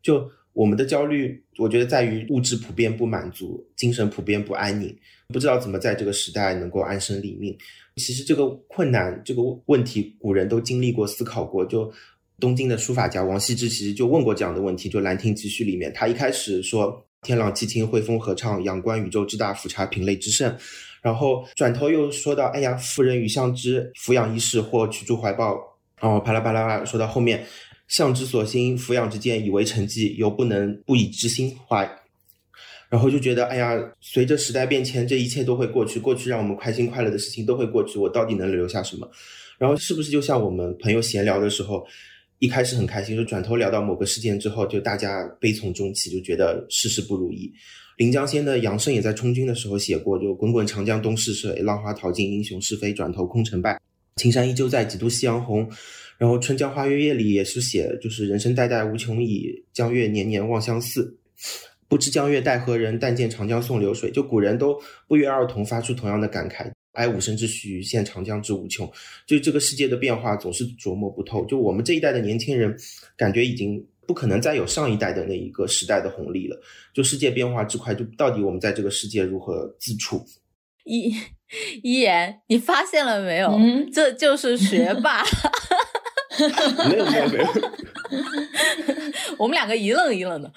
[0.00, 0.30] 就。
[0.56, 4.96] 我们的焦虑，我觉得在于物质普遍不满足，精神普遍不安宁，
[5.28, 7.54] 不知道怎么在这个时代能够安身立命。
[7.96, 11.62] 其实这个困难，这个问题，古人都经历过、思考过。
[11.66, 11.92] 就
[12.40, 14.88] 东晋的书法家王羲之，其实就问过这样的问题。
[14.88, 20.56] 就《兰亭集序》里面，他一开始说：“天朗气清，惠风和畅，仰观宇宙之大，俯察品类之盛。”
[21.02, 25.58] 然后转头又说到：“哎呀，妇人与相知，俯仰一世，或取诸怀抱。”
[26.00, 27.44] 然后啪啦啪啦说到后面。
[27.88, 31.88] 相之所兴，俯仰之见，以为成绩，犹不能不以之心怀。
[32.88, 35.98] 然后就觉得，哎呀，随着时代变迁，这一切都会过去。
[35.98, 39.10] 过去让我们开心快乐的事情都会过去，我到底能留下什么？
[39.58, 41.84] 然后是不是就像我们朋友闲聊的时候，
[42.38, 47.52] 一开始很开心，就转头聊到某个事件之后，就大家悲从中起，就觉得事事不如意。
[47.96, 53.80] 临江仙的杨慎也在充军的时候写过，就滚滚长江东逝水，浪花淘尽英雄是非，转头空成败。
[54.16, 55.68] 青山依旧在，几度夕阳红。
[56.18, 61.18] 然后《春江花月夜》里也是写，就是人生代代无穷已，江月年年望相似。
[61.88, 62.98] 不知江月待何人？
[62.98, 64.10] 但见长江送流水。
[64.10, 64.76] 就古人都
[65.06, 68.90] 不约而同发出同样的感慨：哀吾生之须臾羡长江之无穷。
[69.24, 71.44] 就这个世界的变化总是琢磨不透。
[71.46, 72.76] 就我们这一代的年轻人，
[73.16, 76.60] 感觉已经不可能再有上一代的那一个时代的红利了。
[76.92, 80.24] 就世界变化之快，就到底我们在这个世界如何自处？
[80.84, 81.14] 一
[81.82, 83.50] 一言，你发现了没有？
[83.50, 85.22] 嗯这就是学霸。
[86.88, 87.48] 没有没有没有，
[89.38, 90.50] 我们两个一愣一愣的，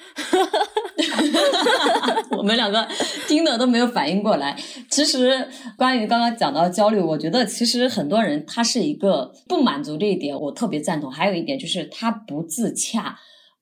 [2.32, 2.88] 我们两个
[3.28, 4.56] 听的都没有反应过来。
[4.90, 11.12] 其实关于刚刚讲到焦虑，我觉得其实很多人他是一个不满足这一点，我特别赞同。
[11.12, 13.18] 还有一点就是他不自洽，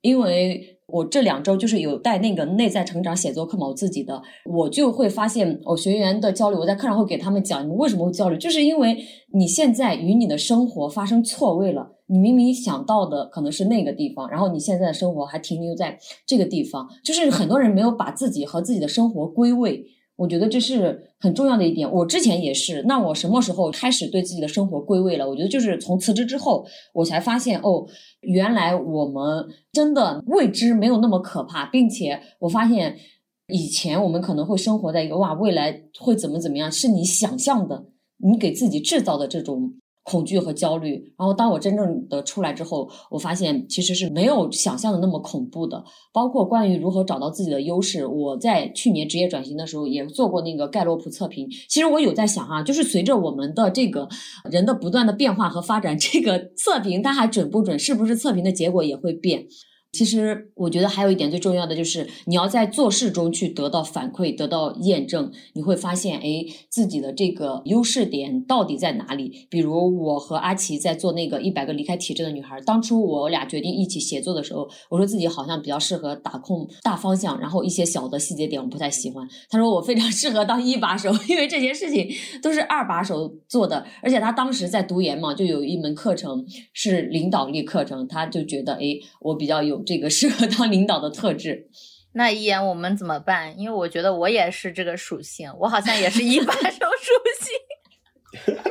[0.07, 0.73] 因为。
[0.89, 8.97] 我这两周就是有带那个内在成长写作课嘛，我自己的，我就会发现我学员的焦虑，我在课上会给他们讲，你们为什么会焦虑，就是因为
[9.33, 19.83] 你现在与你的生活发生错位了，你明明想到的可能是那个地方，然后你现在的生活还停留在这个地方，就是很多人没有把自己和自己的生活归位。
[20.17, 21.89] 我觉得这是很重要的一点。
[21.89, 25.29] 我之前也是，那我什么时候开始对自己的生活归位了？
[25.29, 27.85] 我觉得就是从辞职之后，我才发现哦，
[28.21, 32.97] 原来我们真的未知没有那么可怕，并且我发现
[33.47, 37.85] 以前我们可能会生活在一个哇，未来会怎么怎么样，是你想象的，
[38.17, 39.75] 你给自己制造的这种
[40.09, 40.93] 恐惧和焦虑。
[41.17, 45.83] 然后当我真正的出来之后，我发现其实是没有想象的那么恐怖的。
[46.13, 51.49] 包括关于如何找到自己的优势，我在去年职业转型的时候也做过那个盖洛普测评。
[51.67, 54.07] 其实我有在想啊，就是随着我们的这个
[54.49, 57.77] 人的不断的变化和发展，这个测评它还准不准？
[57.77, 59.45] 是不是测评的结果也会变？
[59.93, 69.47] 其实我觉得还有一点最重要的就是，你要在做事中去得到反馈、得到验证，你会发现，哎，自己的这个优势点到底在哪里？
[69.49, 79.27] 比如我和阿奇在做那个一百个离开体制的女孩，当初我俩决定一起写作的时候，我说自己好像比较适合打控大方向，然后一些小的细节点我不太喜欢。
[79.49, 82.07] 他说我非常适合当一把手，因为这些事情
[82.43, 88.81] 都是二把手做的，而且他当时在读研嘛，就有一门课程是领导力课程，他就觉得，哎，
[89.21, 89.76] 我比较有。
[89.85, 91.67] 这个适合当领导的特质，
[92.13, 93.57] 那一言我们怎么办？
[93.59, 98.63] 因为我觉得我也是这个属性，我好像也是一把 手属性。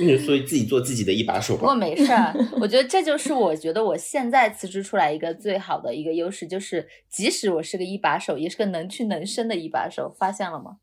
[0.00, 1.60] 你所以自己做自己的一把手吧。
[1.60, 10.14] 不过没事儿，我觉得这就 是我觉得我现在辞职出来一个最好的一个优势，就是即使我是个一把手，也是个能屈能伸的一把手。
[10.18, 10.76] 发现了吗？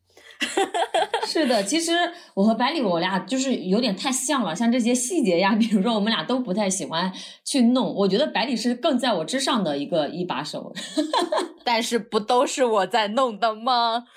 [1.28, 1.92] 是的，其实
[2.34, 7.12] 我和百里我俩就是有点太像了，像这些细节呀， 比如说我们俩都不太喜欢
[7.44, 7.94] 去弄。
[7.94, 10.74] 我觉得百里是更在我之上的一个一把手，
[11.64, 14.06] 但是不都是我在弄的吗？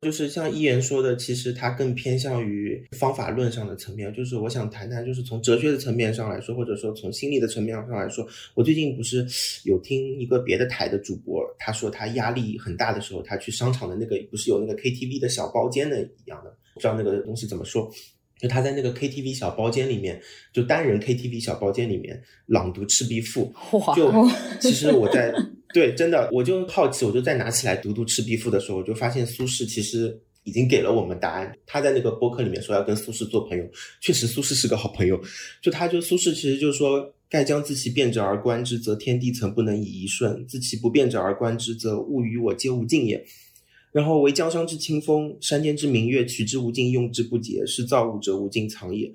[0.00, 4.14] 就是像一言说的，其实他更偏向于方法论上的层面。
[4.14, 8.24] 就是我想谈谈，就是从哲学的层面上来说，或者说从心理的层面上来说，
[8.54, 9.26] 我最近不是
[9.64, 17.92] 有听一个别的台的主播，他说他压力很大的时候，他去商场的那个不是有那个 KTV 的小包间的一样的，不知道那个东西怎么说。
[18.38, 20.20] 就他在那个 KTV 小包间里面，
[20.52, 23.52] 就单人 KTV 小包间里面朗读《赤壁赋》，
[23.96, 24.12] 就
[24.60, 25.32] 其实我在
[25.74, 31.52] 对真的，我就好奇，我就再拿起来读读《赤壁赋》的时候，我就发现苏轼其实已经给了我们答案。
[31.66, 33.64] 他在那个播客里面说要跟苏轼做朋友，
[34.00, 35.20] 确实苏轼是个好朋友。
[35.60, 43.22] 就他就苏轼其实就是说，盖将自其变者而观之，则天地曾不能以一瞬；自其不变者而观之，则物与我皆无尽也。
[43.98, 49.12] 然后为江上之清风，山间之明月，取之无尽，用之不竭，是造物者无尽藏也。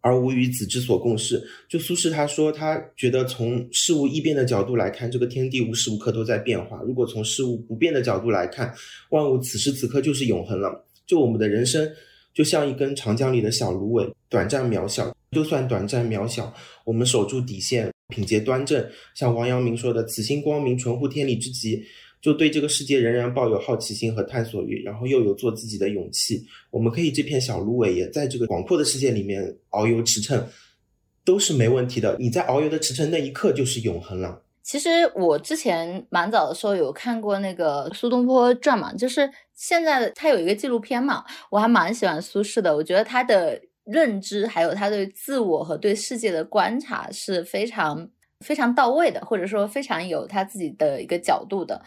[0.00, 1.46] 而吾与子之所共事。
[1.68, 8.72] 就苏轼他说，他觉得从事物易变的角度来看，这个天地无时无刻都在变化；如果从事物不变的角度来看，
[9.10, 10.82] 万物此时此刻就是永恒了。
[11.06, 11.86] 就我们的人生，
[12.32, 15.14] 就像一根长江里的小芦苇，短暂渺小。
[15.32, 16.50] 就算短暂渺小，
[16.86, 18.82] 我们守住底线，品节端正，
[19.14, 21.84] 像王阳明说的：“此心光明，纯乎天理之极。”
[22.20, 26.46] 就对这个世界仍然抱有好奇心和探索欲，然后又有做自己的勇气。
[26.70, 30.42] 我们可以这片小芦苇，也在这个广阔的世界里面遨游驰骋，
[31.24, 32.16] 都是没问题的。
[32.18, 34.42] 你在遨游的驰骋那一刻，就是永恒了。
[34.62, 42.76] 其实我之前蛮早的时候有看过那个苏东坡传嘛，就是现在的他有一个纪录片嘛，我还蛮喜欢苏轼的。
[42.76, 48.10] 我觉得他的认知，还有他对自我和对世界的观察是非常。
[48.44, 51.82] 非常到位的，或者说非常有他自己的一个角度的。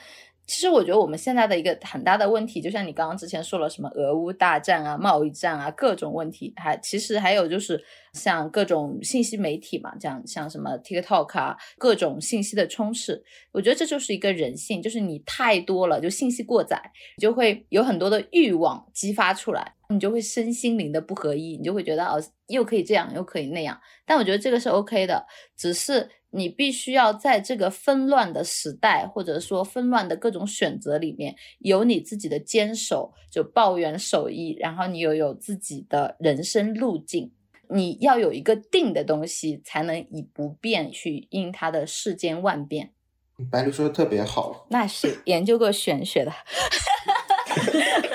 [0.46, 7.82] 其实我觉得我们现在的一个很大的问题，就像你刚刚之前说了什么俄乌大战啊、贸易战啊各种问题，还其实还有就是
[8.12, 13.24] 像各种信息媒体嘛，像像什么 TikTok 啊，各种信息的充斥。
[13.54, 23.80] 我觉得这就是一个人性，就是你太多了，就信息过载，就会有很多的欲望激发出来，你就会身心灵的不合一，你就会觉得哦，又可以这样，又可以那样。
[24.06, 25.26] 但我觉得这个是 OK 的，
[25.56, 26.10] 只是。
[26.34, 37.32] 你必须要在这个纷乱的时代，或者说纷乱的各种选择里面，有你自己的坚守，就抱元守义，然后你又有自己的人生路径。
[37.70, 42.92] 你要有一个定的东西，才能以不变去应它的世间万变。
[43.52, 46.32] 白鹿说的特别好，那是研究过玄学的。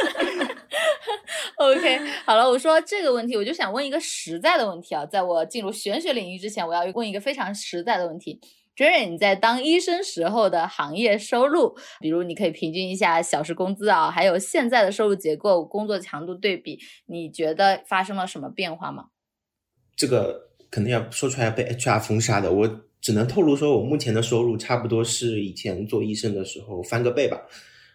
[1.60, 8.40] OK，好了，我说这个问题，我就想问一个实在的问题啊，在我进入玄学领域之前，我要问一个非常实在的问题
[8.76, 19.06] ：Jerry，你在当医生时候的行业收入，比如你可以平均一下小时工资啊，还有现在的收入结构、工作强度对比，你觉得发生了什么变化吗？
[19.96, 27.36] 这个可能要说出来要被 HR 封杀的，我只能透露说，我目前的收入差不多是以前做医生的时候翻个倍吧。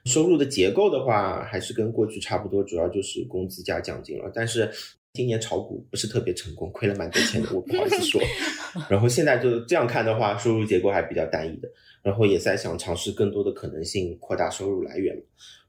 [0.06, 4.32] 收入的结构的话，还是跟过去差不多，主要就是工资加奖金了。
[4.34, 4.70] 但是
[5.14, 8.22] 今年炒股不是特别成功，亏了蛮多钱的，我不好意思说。
[8.90, 11.70] 然后现在就这样看的话，收入结构还比较单一的。
[12.02, 15.16] 然后也在想尝试更多的可能性，扩大收入来源。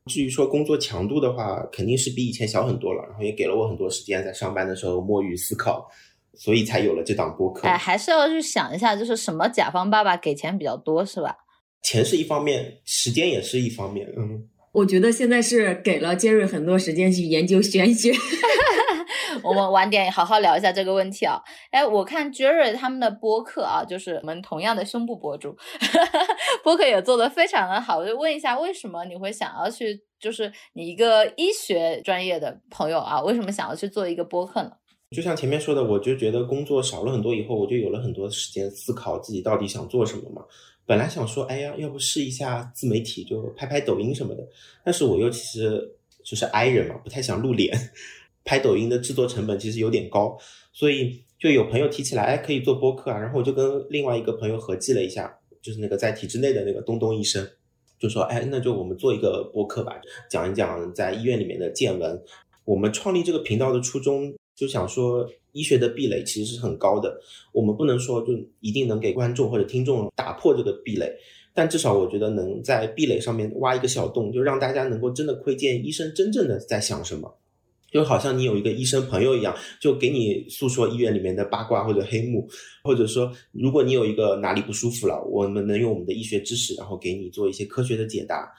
[0.07, 3.05] 至于说工作强度的话，肯定是比以前小很多了。
[3.09, 5.89] 然后也给了我很多时间，在上班的时候摸鱼思考，
[6.35, 7.69] 所以才有了这档播客。
[7.69, 11.37] 哎，还是要去想一下，就是什么甲方爸爸给钱比较多，是吧？
[11.85, 14.13] 钱是一方面，时间也是一方面。
[14.17, 18.13] 嗯，我觉得现在是给了杰瑞很多时间去研究玄学。
[19.43, 21.39] 我们晚点好好聊一下这个问题啊。
[21.71, 25.55] 哎，我看 Jerry 他们的播客啊，就是我们同样的胸部博主，
[26.65, 27.99] 播客也做得非常的好。
[27.99, 30.01] 我就问一下，为什么你会想要去？
[30.19, 34.71] 就是你一个医学专业的朋友啊，为什么想要去做一个播客呢？
[35.15, 40.43] 就像前面说的，我就觉得工作少了很多以后，我就有了很多时间思考自己到底想做什么嘛。
[40.87, 44.47] 本来想说，哎呀，要不试一下自媒体，就拍拍抖音什么的。
[44.85, 47.77] 但是我又其实就是 I 人嘛，不太想露脸，
[48.45, 50.39] 拍抖音的制作成本其实有点高，
[50.73, 53.19] 所以就有朋友提起来，哎，可以做播客啊。
[53.19, 57.49] 然后我就跟另外一个朋友合计了一下，就是那个在体制内的那个东东医生。
[57.99, 62.23] 就说，哎，那就我们做一个播客吧，讲一讲在医院里面的见闻。
[62.67, 67.19] 我们创立这个频道的初衷，就想说，医学的壁垒其实是很高的，
[67.53, 71.11] 我们不能说就一定能给观众或者听众打破这个壁垒，
[71.55, 77.39] 但至少我觉得能在壁垒上面挖一个小洞，就让大家能够真的窥见医生真正的在想什么。
[77.91, 82.49] 就好像你有一个医生朋友一样，就给你诉说医院里面的八卦或者黑幕，
[82.83, 88.53] 或者说，如果你有一个哪里不舒服了，我们能用我们的医学知识，然后给你做一些科学的解答。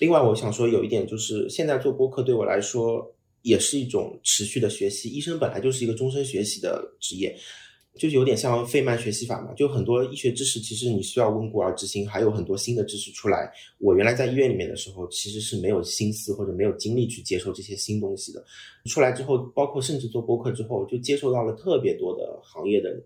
[0.00, 3.13] 另外，我想说有一点就是，现在做播客对我来说
[3.44, 5.08] 也是一种持续的学习。
[5.08, 7.32] 医生本来就是一个终身学习的职业。
[7.96, 13.48] 就有点像费曼学习法嘛，就很多医学知识其实你需要温故而知新，还有很多新的知识出来。
[13.78, 18.44] 我原来在医院里面的时候，其实是没有心思或者没有精力去接受这些新东西的。
[18.86, 23.00] 出来之后，包括甚至做播客之后，就接受到了特别多的行业的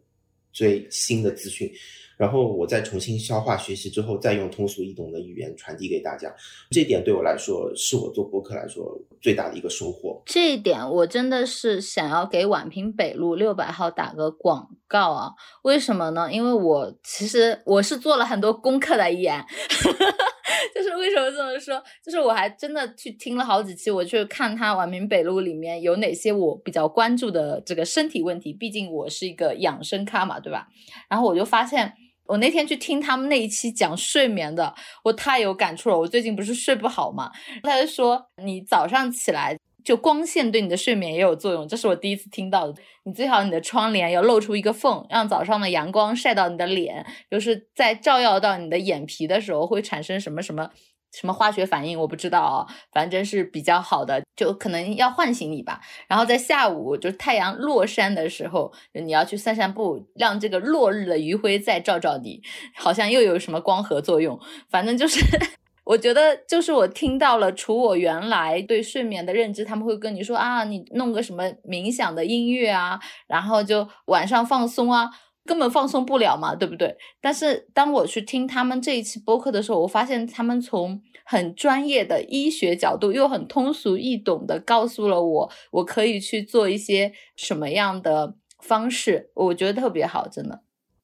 [0.55, 1.71] 最新的资讯。
[2.19, 6.35] 然后我再重新消化学习之后，再用通俗易懂的语言传递给大家，
[6.71, 10.21] 这点对我来说是我做播客来说最大的一个收获。
[10.27, 15.31] 这一点我真的是想要给宛平北路六百号打个广告啊！
[15.63, 16.29] 为什么呢？
[16.33, 19.41] 因为我其实我是做了很多功课的，言，
[20.75, 21.81] 就是为什么这么说？
[22.05, 28.53] 就是我还真的去听了好几期，我去看他宛平北路里面有哪些我比较关注的这个身体问题。
[28.53, 30.67] 毕竟我是一个养生咖嘛，对吧？
[31.09, 31.95] 然后我就发现。
[32.29, 34.73] 我那天去听他们那一期讲睡眠的，
[35.03, 35.99] 我太有感触了。
[35.99, 42.75] 我最近不是睡不好嘛，他就说你早上起来就光线对你的睡眠也有作用，这是我第一次听到的。
[43.05, 50.71] 你最好你的窗帘要露出一个缝，让早上的阳光晒到你的脸，就是在照耀到你的眼皮的时候会产生什么什么。
[51.13, 55.81] 什么化学反应我不知道啊，反正是比较好的，就可能要唤醒你吧。
[56.07, 62.43] 然后在下午，就是太阳落山的时候，你要去散散步，让这个落日的余晖再照照你，
[62.77, 64.39] 好像又有什么光合作用。
[64.69, 65.21] 反正就是，
[65.85, 75.11] 我觉得就是我听到了，除我原来对睡眠的认知，他们会跟你说啊，你弄个什么冥想的音乐啊，然后就晚上放松啊。
[75.49, 76.95] 根本放松不了嘛，对不对？
[77.23, 90.61] 但是当我去听他们这一期播客的时候，我发现他们从很专业的医学角度，又很通俗易懂的告诉了我，我可以去做一些什么样的方式，我觉得特别好，真的。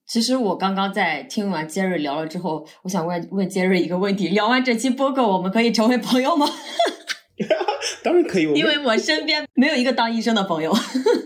[0.06, 6.46] 其实我刚刚在听完杰瑞聊了之后，我想问问杰瑞一个问题：聊完这期播客，我们可以成为朋友吗？
[8.04, 10.70] 当然可以，因为我身边没有一个当医生的朋友。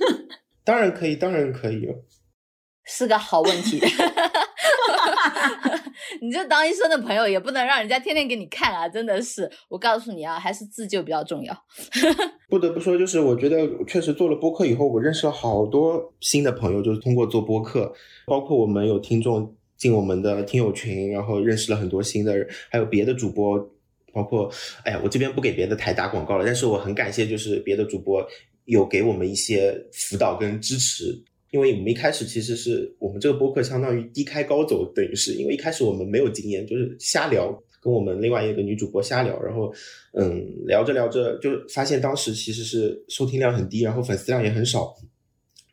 [0.65, 1.89] 当然可以，当然可以。
[2.91, 3.79] 是个好问题，
[6.23, 8.89] 你就当医生的朋友也不能让人家天天给你看啊！
[8.89, 11.55] 真的是，我告诉你啊，还是自救比较重要。
[12.49, 17.93] 不得不说，就是我觉得确实做了播客以后，我认识了好多新的朋友，就是通过做播客，
[18.27, 23.59] 包括我们有听众进我们的听友群，然后认识了很多新的人，还有别的主播，
[24.15, 24.51] 包括
[24.85, 28.27] 哎呀，我这边不给别的台打广告了，但是我很感谢，就是别的主播
[28.65, 31.15] 有给我们一些辅导跟支持。
[31.51, 39.73] 因为我们一开始其实是我们这个播客相当于低开高走，等于是因为一开始我们没有经验，就是瞎聊，跟我们另外一个女主播瞎聊，然后
[40.13, 44.95] 嗯聊着聊着就发现当时其实是收听量很低，然后粉丝量也很少，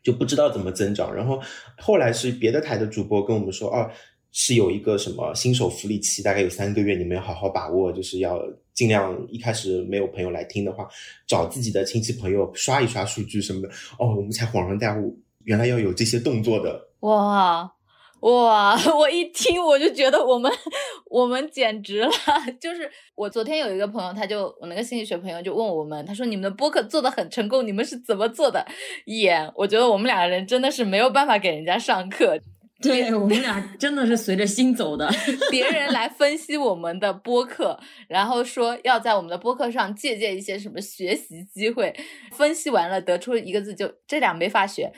[0.02, 1.14] 就不知道怎么增长。
[1.14, 1.38] 然后
[1.76, 3.86] 后来是别的台的主播跟我们说，哦，
[4.32, 10.88] 是有一个什么新手福利期，大概有三个月，你们要好好把握，就是要尽量一开始没有朋友来听的话，
[11.26, 13.68] 找自己的亲戚朋友刷一刷数据什么的。
[13.98, 15.18] 哦，我们才恍然大悟。
[15.46, 17.72] 原来要有这些动作的哇
[18.20, 18.74] 哇！
[18.98, 20.50] 我一听我就觉得我们
[21.08, 22.10] 我们简直了。
[22.58, 28.66] 就是我昨天有一个朋友，他就我那个心理学朋友就问我们，他说你们的播客做的很成功，你们是怎么做的？
[29.04, 32.36] 演，我觉得我们两个人真的是没有办法给人家上课。
[32.82, 35.08] 对 我们俩真的是随着心走的。
[35.50, 41.94] 别人来分析我们的播客，然后说要在我们的播客上借鉴一些什么学习机会。
[42.32, 44.92] 分析完了，得出一个字，就这俩没法学，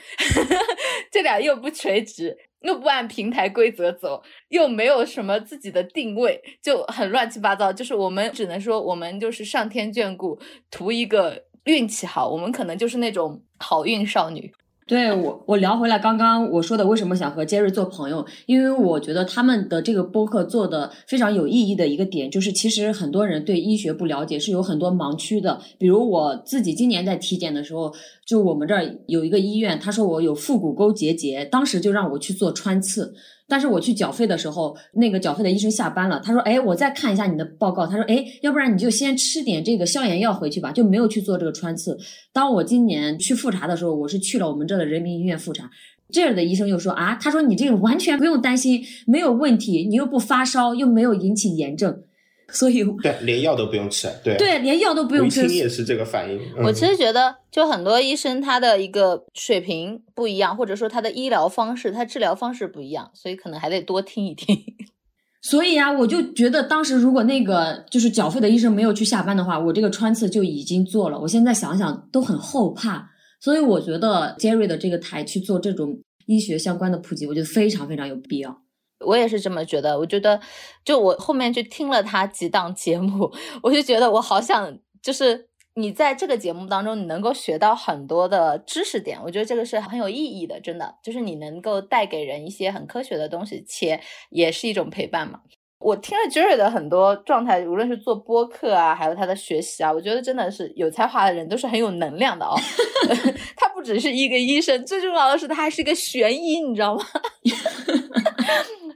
[1.11, 7.71] 这俩又不垂直，又不按平台规则走，又没有什么自己的定位，就很乱七八糟。
[7.71, 11.45] 就是我们只能说，我们就是上天眷顾，图一个。
[11.65, 14.51] 运气好，我们可能就是那种好运少女。
[14.89, 18.25] 对我，我聊回来刚刚我说的，为什么想和杰瑞做朋友？
[18.47, 25.61] 因为我觉得他们的这个播客做的非常有意义的一个点，就是其实很多人对医学不了解，是有很多盲区的。
[25.77, 27.93] 比如我自己今年在体检的时候，
[28.25, 33.13] 就我们这儿有一个医院，他说我有腹股沟结节，当时就让我去做穿刺。
[33.49, 41.97] 但是我去缴费的时候，那个缴费的医生下班了，他说：“哎，我再看一下你的报告。”他说：“哎，要不然你就先吃点这个消炎药回去吧。”就没有去做这个穿刺。
[42.31, 45.69] 当我今年去复查的时候，我是去了我们这的人民医院复查，
[46.11, 52.03] 这儿的医生又说：“啊，他说你这个完全不用担心，没有问题，你又不发烧，又没有引起炎症。”
[52.51, 55.45] 所以对，连药都不用吃，对对，连药都不用吃。
[55.47, 56.39] 你也是这个反应。
[56.63, 64.57] 我其实觉得，就很多医生他的一个水平不一样，或者说他的医疗方式、他治疗方式不一样，所以可能还得多听一听。
[65.41, 71.17] 所以啊，我就觉得当时如果那个就是缴费的医生没有去下班的话，我这个穿刺就已经做了。
[71.17, 78.61] 我现在想想都很后怕，所以我觉得 Jerry 的这个台去做这种医学相关的普及，我觉得非常非常有必要。
[79.05, 80.39] 我也是这么觉得，我觉得，
[80.83, 83.31] 就我后面去听了他几档节目，
[83.63, 95.39] 我就觉得我好想，就是你在这个节目当中，你能够学到很多的知识点，我觉得这个是很有意义的，真的，就是你能够带给人一些很科学的东西，且也是一种陪伴嘛。
[95.79, 102.53] 我听了 Jerry 的很多状态，无论是做播客啊，还有他的学习啊，我觉得真的是有才华的人都是很有能量的哦。
[103.55, 107.01] 他不只是一个医生，最重要的是他还是一个悬医，你知道吗？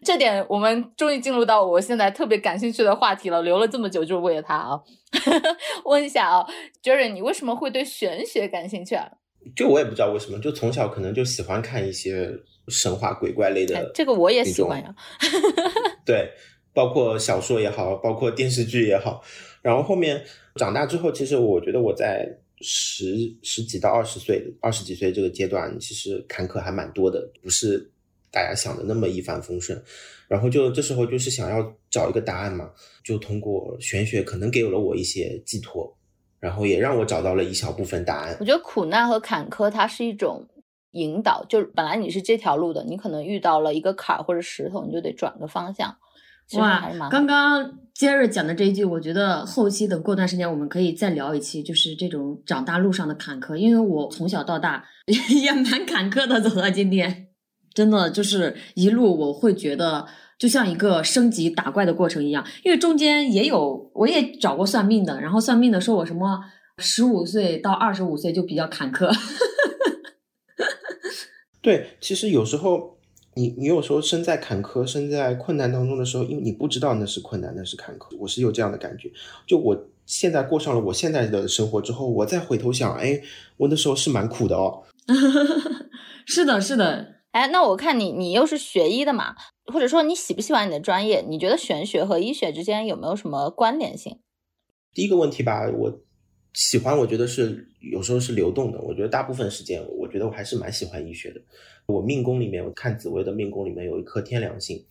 [0.03, 4.79] 这点我们终于进入到我现在特别感兴趣的话题了，留了这么久就是为了他啊。
[5.85, 6.45] 问一下啊
[6.83, 9.07] ，Jerry，你为什么会对玄学感兴趣啊？
[9.55, 12.29] 就我也不知道为什么，就从小可能就喜欢看一些
[12.67, 13.91] 神话鬼怪类的。
[13.93, 14.95] 这个我也喜欢呀。
[16.05, 16.31] 对，
[16.73, 19.23] 包括小说也好，包括电视剧也好。
[19.61, 20.23] 然后后面
[20.55, 22.27] 长大之后，其实我觉得我在
[22.61, 23.05] 十
[23.41, 27.91] 十几到二十岁、二十几岁这个阶段，其实坎坷还蛮多的，不是。
[28.33, 29.79] 大家想的那么一帆风顺，
[30.27, 32.71] 然后就这时候就是想要找一个答案嘛，
[33.03, 35.95] 就通过玄学可能给了我一些寄托，
[36.39, 38.35] 然后也让我找到了一小部分答案。
[38.39, 40.47] 我觉得苦难和坎坷它是一种
[40.93, 45.95] 引导，就是本来你是这条路的，你可能遇到了一个坎儿或者石头，你就得转个方向。
[46.57, 57.27] 哇，刚刚杰瑞讲的这一句，我觉得后期等过段时间我们可以再聊一期，就是这种长大路上的坎坷，因为我从小到大 也蛮坎坷的，走到今天。
[57.73, 60.05] 真的就是一路，我会觉得
[60.37, 66.39] 就像一个升级打怪的过程一样，因为中间也有，我也找过算命的，然后算命的说我什么
[66.77, 69.11] 十五岁到二十五岁就比较坎坷。
[71.61, 72.97] 对，其实有时候
[73.35, 78.15] 你你有时候身在坎坷、身在困难当中的时候，因为你不知道那是困难，那是坎坷。
[78.19, 79.09] 我是有这样的感觉，
[79.47, 83.21] 就我现在过上了我现在的生活之后，我再回头想，哎，
[83.57, 84.83] 我那时候是蛮苦的哦。
[86.27, 87.22] 是的，是的。
[87.33, 91.25] 哎，那我看你，你又是学医的嘛，或者说你喜不喜欢你的专业？
[91.27, 94.19] 你觉得玄学和医学之间有没有什么关联性？
[94.93, 95.99] 第一个问题吧，我
[96.53, 98.79] 喜欢，我觉得是有时候是流动的。
[98.81, 101.41] 我觉得大部分时间，我觉得我还是蛮喜欢医学的。
[101.87, 104.85] 我命宫里面，我看紫薇的命宫里面有一颗天良星，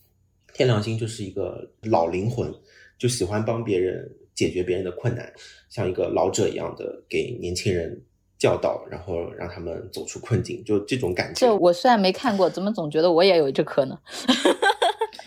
[0.52, 2.52] 天良星就是一个老灵魂，
[2.98, 5.32] 就喜欢帮别人解决别人的困难，
[5.70, 8.02] 像一个老者一样的给年轻人。
[8.42, 11.46] 教导，然后让他们走出困境，就这种感觉。
[11.46, 13.96] 这我虽然没看过，怎么总觉得我也有这颗呢？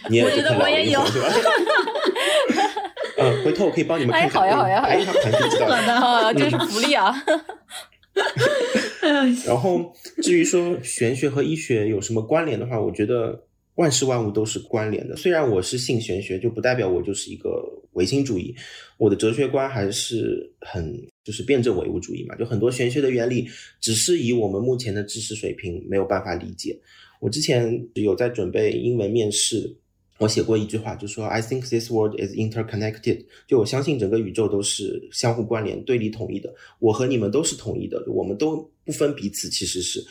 [0.09, 0.99] 你也觉得我也有。
[3.18, 4.30] 嗯，回头我可以帮你们看。
[4.30, 4.99] 好呀，好呀，好呀。
[6.01, 7.16] 好的，这是福利啊。
[9.47, 13.45] 然后至于说玄学和医学有什么关联的话，我觉得。
[13.76, 15.18] 万事万物都是关联的。
[15.18, 17.61] 虽然我是信玄学，就不代表我就是一个
[17.91, 18.55] 唯心主义。
[18.97, 20.95] 我的哲学观还是很
[21.26, 22.36] 就是辩证唯物主义嘛。
[22.36, 23.49] 就很多玄学的原理，
[23.82, 26.80] 只是以我们目前的知识水平没有办法理解。
[27.19, 29.76] 我之前有在准备英文面试，
[30.19, 33.26] 我写过一句话，就说 I think this world is interconnected。
[33.47, 36.53] 就我相信整个宇宙都是相互关联、对立统一的。
[36.80, 40.05] 我和你们都是统一的，我们都不分彼此，其实是。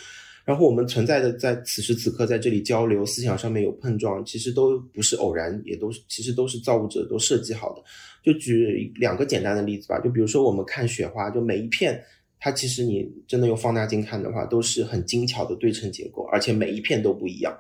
[0.45, 7.83] 然后我们存在的在此时此刻在这里交流，思想上面有碰撞，其实都不是偶然，也都是其实都是造物者都设计好的。
[8.23, 12.03] 就举两个简单的例子吧，就比如说我们看雪花，就每一片，
[12.39, 17.57] 它其实你真的用放大镜看的话，都是很精巧的对称结构，而且每一片都不一样。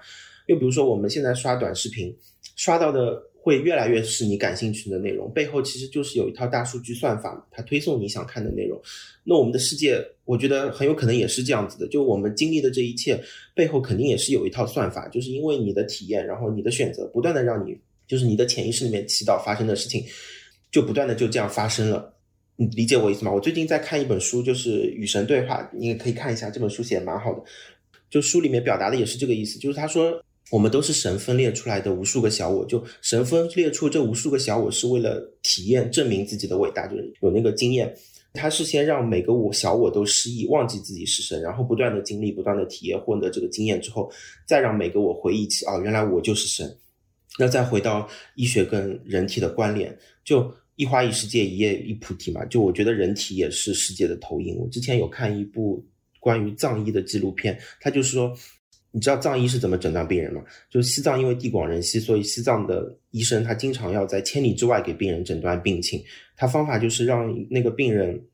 [0.46, 2.14] 又比如说我们现在刷短视频，
[2.56, 3.22] 刷到的。
[3.44, 8.80] 会越来越是你感兴趣的内容，背后其实就是有一套大数据算法，它推送你想看的内容。
[9.22, 13.22] 那我们的世界，我觉得很有可能也是这样子的，就我们经历的这一切
[13.54, 17.76] 背后肯定也是有一套算法，就是因为你的体验，然后你的选择，不断的让你，
[18.08, 20.02] 就是你的潜意识里面祈祷发生的事情，
[20.70, 22.14] 就不断的就这样发生了。
[22.56, 23.30] 你理解我意思吗？
[23.30, 27.42] 我最近在看一本书，就是《与神对话》，你也可以看一下，这本书写的蛮好的。
[28.08, 37.92] 就书里面表达的也是这个意思，就是他说我们都是神分裂出来的无数个小我，就神分裂出这无数个小我是为了体验证明自己的伟大，就是有那个经验。
[38.34, 44.10] 他是先让每个我小我都失忆，忘记自己是神，然后不断的经历，不断的体验，获得这个经验之后，
[44.44, 46.76] 再让每个我回忆起，哦，原来我就是神。
[47.38, 52.44] 那再回到医学跟人体的关联，就一花一世界，一叶一菩提嘛。
[52.44, 54.56] 就我觉得人体也是世界的投影。
[54.56, 55.84] 我之前有看一部
[56.20, 58.36] 关于藏医的纪录片，他就是说。
[58.94, 60.40] 你知道藏医是怎么诊断病人吗？
[60.70, 66.00] 就是西藏因为地广人稀，所以西藏的医生他经常要在千里之外给病人诊断病情。
[66.36, 68.24] 他方法就是让那个病人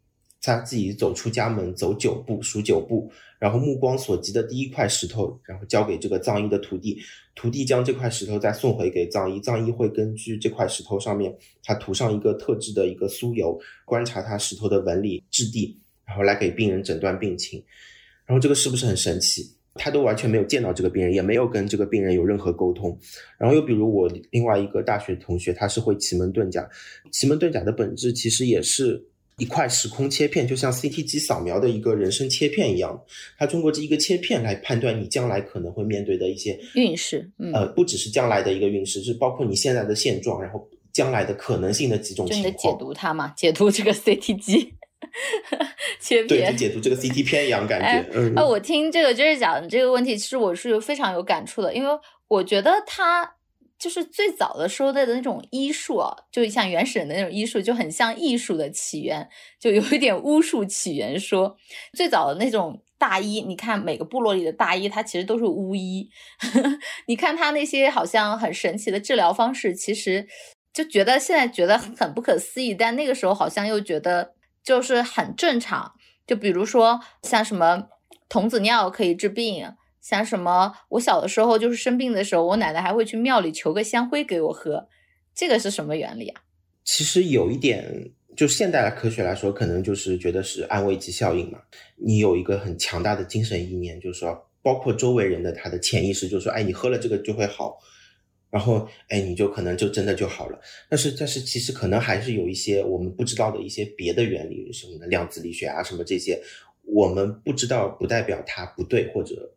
[0.42, 7.00] 他自己走出家门，走九步，数九步，然后目光所及的第一块石头，然后交给这个藏医的徒弟，
[7.34, 11.34] 徒弟将这块石头再送回给藏医，藏医会根据这块石头上面
[11.64, 17.64] 他涂上一个特制的一个酥油，观察它石头的纹理质地，然后来给病人诊断病情。
[18.26, 19.50] 然后这个是不是很神奇？
[19.82, 22.96] 他都完全没有见到这个病人，也没有跟这个病人有任何沟通。
[23.38, 26.68] 然后又比如我另外一个大学同学，他是会奇门遁甲。
[27.10, 29.02] 奇门遁甲的本质其实也是
[29.38, 33.00] 一块时空切片，就像 CT 机扫描的一个人生切片一样。
[33.38, 37.26] 他通过这一个切片来判断你将来可能会面对的一些运势。
[37.54, 42.54] 呃，不只是将来的一个运势，是包括你现在的现状，然后将来的可能性的几种情况。
[42.54, 44.74] 解读它嘛，解读这个 CT 机。
[46.00, 48.10] 切片，就解读这个 CT 片一样感觉。
[48.12, 51.90] 嗯，啊，我听这个就是讲这个问题，其实我是非常有感触的，因为
[52.28, 53.36] 我觉得他
[53.78, 61.56] 就是最早的时候的那种医术啊，就像原始人的那种医术，就很像艺术的起源，就有一点巫术起源说。
[61.94, 66.10] 最早的那种大医，你看每个部落里的大医，他其实都是巫医。
[67.08, 70.26] 你看他那些好像很神奇的治疗方式，其实
[70.74, 74.34] 就觉得现在觉得很不可思议，但那个时候好像又觉得。
[74.62, 75.94] 就是很正常，
[76.26, 77.88] 就比如说像什么
[78.28, 79.66] 童子尿可以治病，
[80.00, 84.88] 像什么我小的时候就是生病的时候，我奶奶还会去庙里求个香灰给我喝，
[85.34, 86.42] 这个是什么原理啊？
[86.84, 91.58] 其实有一点，就现代的科学来说，可能就是觉得是安慰剂效应嘛。
[91.96, 97.78] 你有一个很强大的精神意念，就是说，包括周围人的他的潜意识，就是说，哎，你喝了这个就会好。
[98.50, 100.60] 然后，哎，你就可能就真的就好了。
[100.88, 106.42] 但是，但是其实可能还是有一些我们不知道的一些别的原理，什么的量子力学啊，什么这些，
[106.84, 109.54] 我们不知道，不代表它不对或者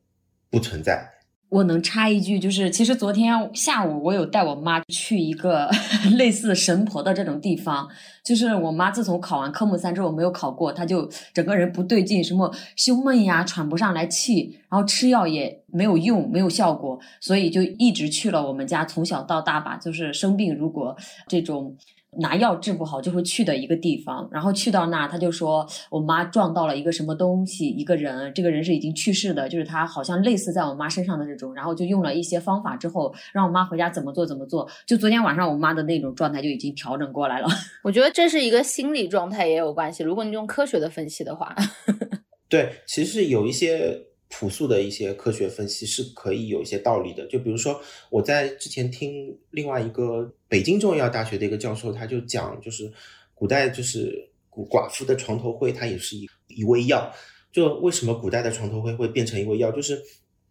[0.50, 1.12] 不存在。
[1.54, 5.70] 我能插一句，就是其实昨天下午我有带我妈去一个
[6.18, 7.88] 类似神婆的这种地方。
[8.24, 20.98] 就是我妈自从考完科目三之后没有考过，她就整个人不对劲，什么胸闷呀、喘不上来气，然后吃药也没有用、没有效果，所以就一直去了我们家从小到大吧，就是生病如果
[21.28, 21.76] 这种。
[22.20, 37.48] 拿药治不好就会去的一个地方，然后去到那儿，他就说我妈撞到了一个什么东西，一个人，这个人是已经去世的，就是他好像类似在我妈身上的这种，然后就用了一些方法之后，让我妈回家怎么做怎么做，就昨天晚上我妈的那种状态就已经调整过来了。
[37.84, 41.56] 我觉得这是一个心理状态也有关系，如果你用科学的分析的话，
[42.50, 44.13] 对，其实有一些。
[44.36, 47.80] 朴素的一些科学分析是可以有一些道理的，就比如说
[48.10, 52.92] 我在之前听另外一个北京中医药大学的一个教授，他就讲，就是
[53.36, 57.14] 古代就是寡妇的床头灰，它也是一一味药。
[57.52, 59.72] 就为什么古代的床头灰会变成一味药？
[59.72, 60.02] 就是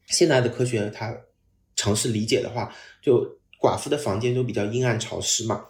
[0.06, 1.12] 现在的科学它
[1.74, 2.72] 尝试理解的话，
[3.02, 3.26] 就
[3.60, 5.64] 寡妇的房间都比较阴暗潮湿嘛，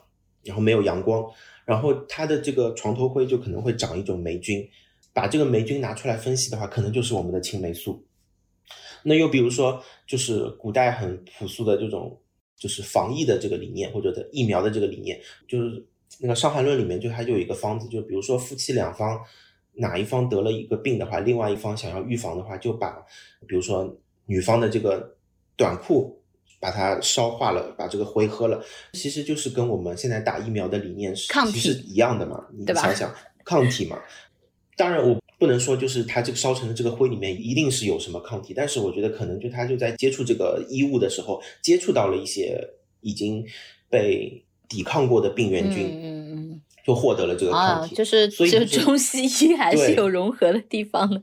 [0.44, 1.24] 然后没有阳光，
[1.64, 4.68] 然后它的这个床头灰就可能会长一种霉菌。
[5.12, 8.04] 把这个霉菌拿出来分析的话，可能就是我们的青霉素。
[9.02, 12.16] 那又比如说，就是古代很朴素的这种，
[12.56, 15.84] 就是防疫的这个理念，或者的疫苗的这个理念，就是
[16.20, 19.20] 那个《伤寒论》里面就它就有一个方子，就比如说夫妻两方
[19.72, 23.04] 哪一方得了一个病的话，另外一方想要预防的话，就把
[23.48, 25.16] 比如说女方的这个
[25.56, 26.22] 短裤
[26.60, 32.46] 把它烧化了，把这个灰喝了，其实就是跟我们现在打疫苗的理念是其实一样的嘛？
[32.56, 33.12] 你想想，
[33.44, 34.00] 抗体嘛。
[34.76, 42.58] 当然，我不能说就是它这个烧成的这个灰里面一定是有什么抗体，但是我觉得可能就他就在接触这个衣物的时候，接触到了一些
[43.00, 43.44] 已经
[43.90, 47.94] 被抵抗过的病原菌，嗯嗯，就获得了这个抗体。
[47.94, 51.22] 就是，所以中西医还是有融合的地方的。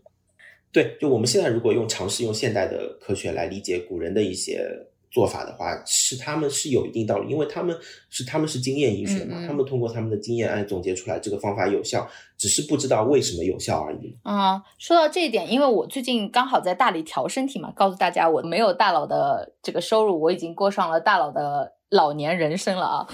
[0.72, 4.88] 对，就我们现在如果用尝试用现代的科学来理解古人的一些。
[5.12, 7.76] 做法的话，是他们是有一定道理，因为他们
[8.10, 12.07] 是他们是经验医学嘛，他们通过他们的经验来总结出来这个方法有效，
[12.38, 14.16] 只是不知道为什么有效而已。
[14.24, 23.07] 啊，说到这一点，因为我最近刚好在大理调身体嘛，告诉大家我没有大佬的这个收入，我已经过上了大佬的老年人生了啊！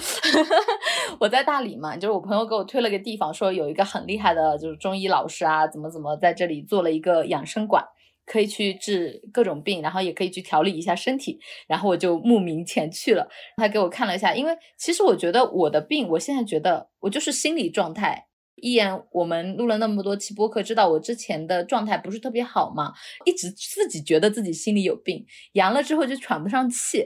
[1.17, 7.85] 我在大理嘛，就是我朋友给我推了个地方，说有一个很厉害的，就是中医老师啊，怎么怎么在这里做了一个养生馆，
[8.25, 11.39] 可以去治各种病，然后也可以去调理一下身体。
[11.67, 13.27] 然后我就慕名前去了。
[13.57, 18.27] 他给我看了一下，因为其实我觉得我的病，我现在觉得我就是心理状态。
[18.55, 22.93] 一言，我们录了那么多期播客，知道我之前的状态不是特别好嘛，
[23.25, 27.05] 一直自己觉得自己心里有病，阳了之后就喘不上气。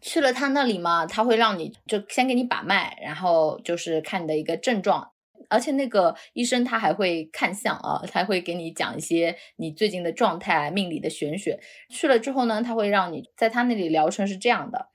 [0.00, 5.11] 去了他那里嘛，他会让你就先给你把脉，然后就是看你的一个症状，
[5.48, 11.60] 而且那个医生他还会看相啊，他会给你讲一些你最近的状态、命理的玄学。
[11.90, 14.88] 去了之后呢，他会让你在他那里疗程是这样的，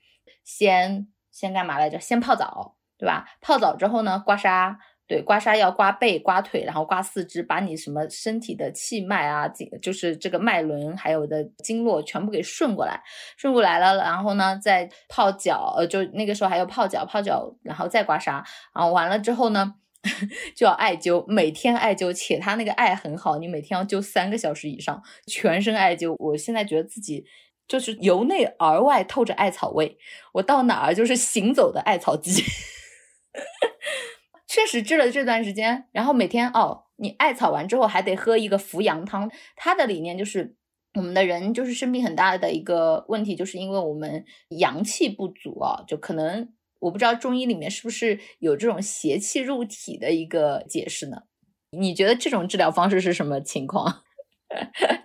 [0.43, 1.99] 先先干嘛来着？
[1.99, 3.25] 先泡澡，对吧？
[3.41, 4.75] 泡澡之后呢，刮痧。
[5.09, 9.47] 对，刮痧要刮背、刮腿，然后刮四肢，把你什么身体的气脉啊，
[9.81, 13.01] 就是这个脉轮，还有的经络全部给顺过来，
[13.37, 18.43] 顺过来了，然后呢，再泡脚，呃，就那个时候还要泡脚，泡脚，然后再刮痧，
[18.75, 19.75] 然后完了之后呢，
[20.55, 26.15] 就要艾灸，每天艾灸，且他那个艾很好，你每天要灸三个小时以上，全身艾灸。
[26.17, 27.25] 我现在觉得自己
[27.67, 29.97] 就是由内而外透着艾草味，
[30.33, 32.41] 我到哪儿就是行走的艾草机。
[34.47, 39.29] 确实治了这段时间，然后每天哦，你艾草完之后还得喝一个扶阳汤。
[39.55, 40.55] 他的理念就是，
[40.93, 44.25] 我们的人就是生病很大的一个问题，就是因为我们
[44.57, 46.49] 阳气不足啊，就可能
[46.79, 51.23] 我不知道中医里面是不是有这种邪气入体的一个解释呢？
[51.71, 54.03] 你觉得这种治疗方式是什么情况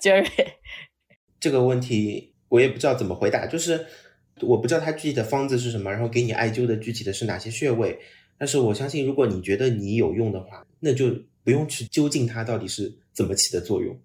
[0.01, 0.29] ？Jerry，
[1.41, 3.87] 这个问题我也不知道怎么回答，就是
[4.43, 7.99] 我不知道他具体的方子是什么，然后给你艾灸的具体的是哪些穴位。
[8.39, 11.11] 但是我相信，如果你觉得你有用的话，那就
[11.43, 14.01] 不用去究竟它到底是怎么起的作用。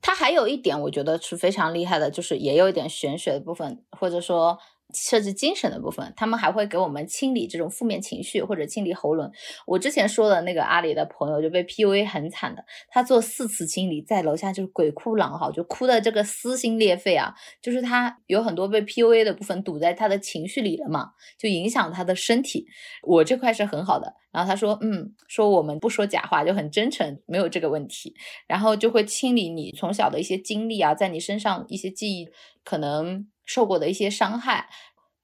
[0.00, 4.58] 它还有一点，我觉得是非常厉害的，就是也有一点玄学的部分，或者说。
[4.94, 9.30] 设置精神的部分，他们还会给我们清理这种负面情绪或者清理喉咙。
[9.66, 17.34] 我之前说的那个阿里的朋友就被 PUA 很惨的，他做四次清理，在楼下就是鬼哭狼嚎，就哭的这个撕心裂肺啊！
[17.60, 22.66] 就是他有很多被 PUA 的部分堵在他的情绪里了嘛，就影响他的身体。
[23.02, 24.14] 我这块是很好的。
[24.32, 28.14] 然后他说，嗯，说我们不说假话，就很真诚，没有这个问题。
[28.46, 32.28] 然后就会清理你从小的一些经历啊，在你身上一些记忆
[32.64, 33.26] 可能。
[33.44, 34.68] 受过的一些伤害，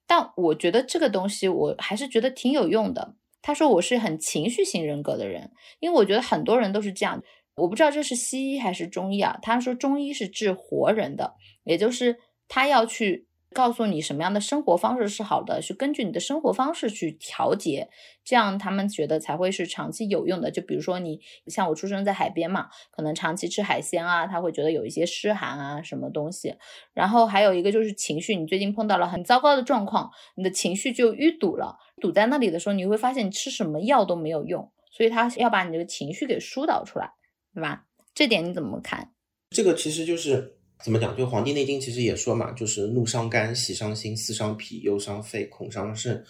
[0.05, 3.15] 但我觉得这个东西我还是觉得挺有用的。
[3.41, 7.23] 他说我是很情绪型人格的人，因为我觉得很多人都是这样。
[7.55, 9.39] 我不知道这是西医还是中医啊？
[9.41, 13.28] 他说中医是治活人的，也就是他要去。
[13.51, 17.89] 告诉你什么样的生活方式是好的，是根据你的生活方式去调节，
[18.23, 20.51] 这样他们觉得才会是长期有用的。
[20.51, 26.55] 就比如说你像我出生在海边嘛，可能长期吃海鲜啊，他会觉得有一些湿寒啊什么东西。
[26.93, 37.13] 然后还有一个就是情绪，你最近碰到了很糟糕的状况，你的情绪就淤堵了，堵在那里的时候，你会发现你吃什么药都没有用，所以他要把你这个情绪给疏导出来，
[37.55, 37.85] 对吧？
[38.13, 39.11] 这点你怎么看？
[39.49, 40.58] 这个其实就是。
[40.83, 41.15] 怎么讲？
[41.17, 46.23] 就《黄帝内经》其实也说嘛，就是怒伤肝、喜伤心、思伤脾、忧伤肺、恐伤肾。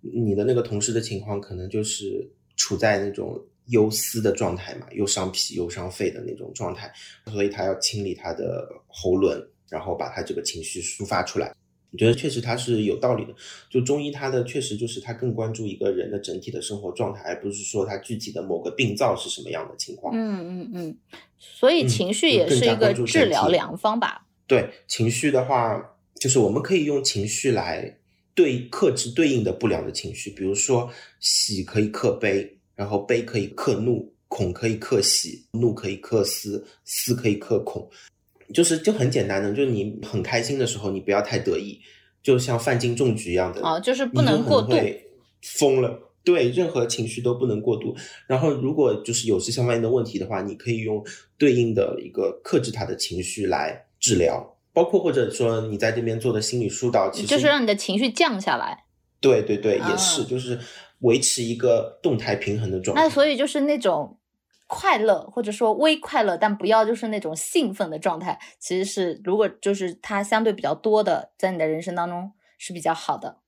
[0.00, 6.92] 你的那个同事的情况，可能就是处在那种忧思的状态嘛，又伤脾又伤肺的那种状态，
[7.26, 11.54] 所以他要清理他的喉轮，然后把他这个情绪抒发出来。
[11.92, 13.34] 我觉得确实它是有道理的，
[13.70, 20.14] 就中医它的确实就是它更关注一个人的整体的生活状态，而不是说他具体的某个病灶是什么样的情况。
[20.14, 20.96] 嗯嗯嗯，
[21.38, 24.26] 所以情绪也是一个治疗良方吧？
[24.46, 25.80] 对，情绪的话，
[26.20, 27.96] 就是我们可以用情绪来
[28.34, 37.88] 对克制对应的不良的情绪，比如说喜可以克悲，然后悲可以克怒，恐可以克喜，怒可以克思，思可以克恐。
[38.54, 41.80] 就是就很简单的，就是你很开心的时候，你不要太得意，
[42.22, 44.74] 就像范进中举一样的啊，就是不能过度
[45.42, 46.02] 疯了。
[46.24, 47.94] 对，任何情绪都不能过度。
[48.26, 51.00] 然后，如果就是有这相关的问题的话，你可以用
[51.38, 58.84] 对应的一个克制他的情绪来治疗，包括或者说你在这边做的心理疏导，其实就是让你的情绪降下来。
[59.20, 60.58] 对对对，也是，就是
[61.00, 63.02] 维持一个动态平衡的状态。
[63.04, 64.18] 那所以就是那种。
[64.66, 68.38] 快乐或者说微快乐，但不要就是那种兴奋的状态。
[68.58, 73.38] 其实是如果就是它相对比较多的，在你的人生当中是比较好的。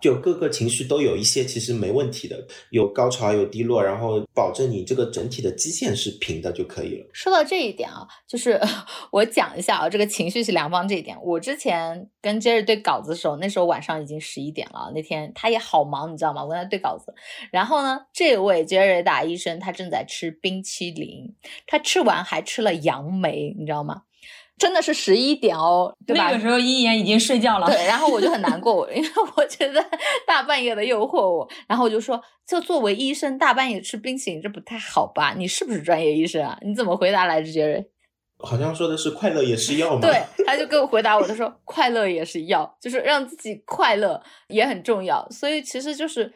[0.00, 7.06] 就各个情绪都有一些，其实没问题的，有高潮有低落，然后保证你这个整体的基线是平的就可以了。
[7.12, 8.60] 说到这一点啊，就是
[9.10, 11.16] 我讲一下啊，这个情绪是良方这一点。
[11.22, 16.44] 我之前跟 Jerry 对稿子的时候，那时候晚上已经十一点了，那天他也好忙，你知道吗？
[16.44, 17.12] 我跟他对稿子，
[17.50, 21.34] 然后呢，这位 Jerry 大医生他正在吃冰淇淋，
[21.66, 24.02] 他吃完还吃了杨梅，你知道吗？
[24.58, 26.26] 真的是十一点哦，对吧？
[26.26, 27.66] 那个时候一言已经睡觉了。
[27.66, 29.84] 对，然后我就很难过， 因为我觉得
[30.26, 35.34] 大半夜的诱惑我，然后我就说，就作为医生，大半夜吃冰淇淋这不太好吧？
[35.36, 36.58] 你是不是专业医生啊？
[36.62, 37.86] 你怎么回答来着，杰瑞？
[38.40, 40.00] 好像说的是快乐也是药嘛。
[40.00, 45.28] 对，他就给我回答我，他说 快乐也是药，就是让自己快乐也很重要。
[45.30, 46.32] 所以其实就是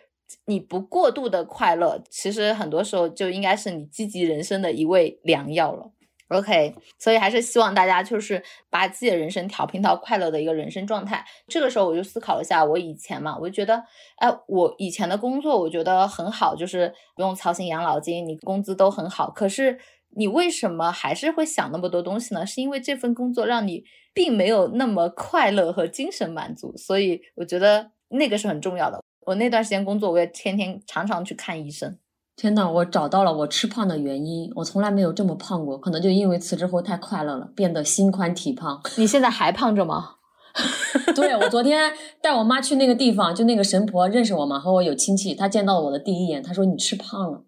[0.46, 5.92] 你不过度的快乐，其实很多时候就应该是你积极人生的一味良药了。
[6.32, 11.24] OK，所以还是希望大家就是把自己的人生调频到快乐的一个人生状态。
[11.46, 13.84] 这个时候我就思考了一下，我以前嘛，我就觉得，
[14.16, 19.30] 哎，我以前的工作我觉得很好，就是不用操心养老金，你工资都很好。
[19.30, 19.78] 可是
[20.16, 22.46] 你为什么还是会想那么多东西呢？
[22.46, 26.76] 是因为这份工作让你并没有那么快乐和精神满足。
[26.76, 29.02] 所以我觉得那个是很重要的。
[29.26, 31.98] 我那段时间工作，我也天天常常去看医生。
[32.42, 34.50] 天呐，我找到了我吃胖的原因。
[34.56, 38.80] 我从来没有这么胖过，可能就因为辞职后太快乐了，变得心宽体胖。
[38.98, 40.16] 你现在还胖着吗？
[41.14, 45.36] 对，我昨天带我妈去那个地方，就那个神婆认识我嘛，和我有亲戚。
[45.36, 47.44] 她见到我的第一眼，她说你吃胖了。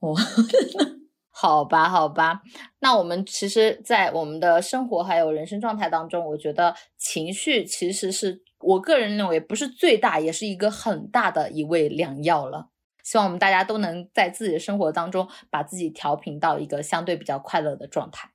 [0.00, 0.14] 哦，
[1.32, 2.42] 好吧，好吧。
[2.80, 12.66] 那我们其实，在我们的生活还有人生状态当中，我觉得情绪其实是我个人认为不是最大，也是一个很大的一味良药了。
[13.06, 18.30] 希望我们大家都能在自己的生活当中把自己调频到一个相对比较快乐的状态。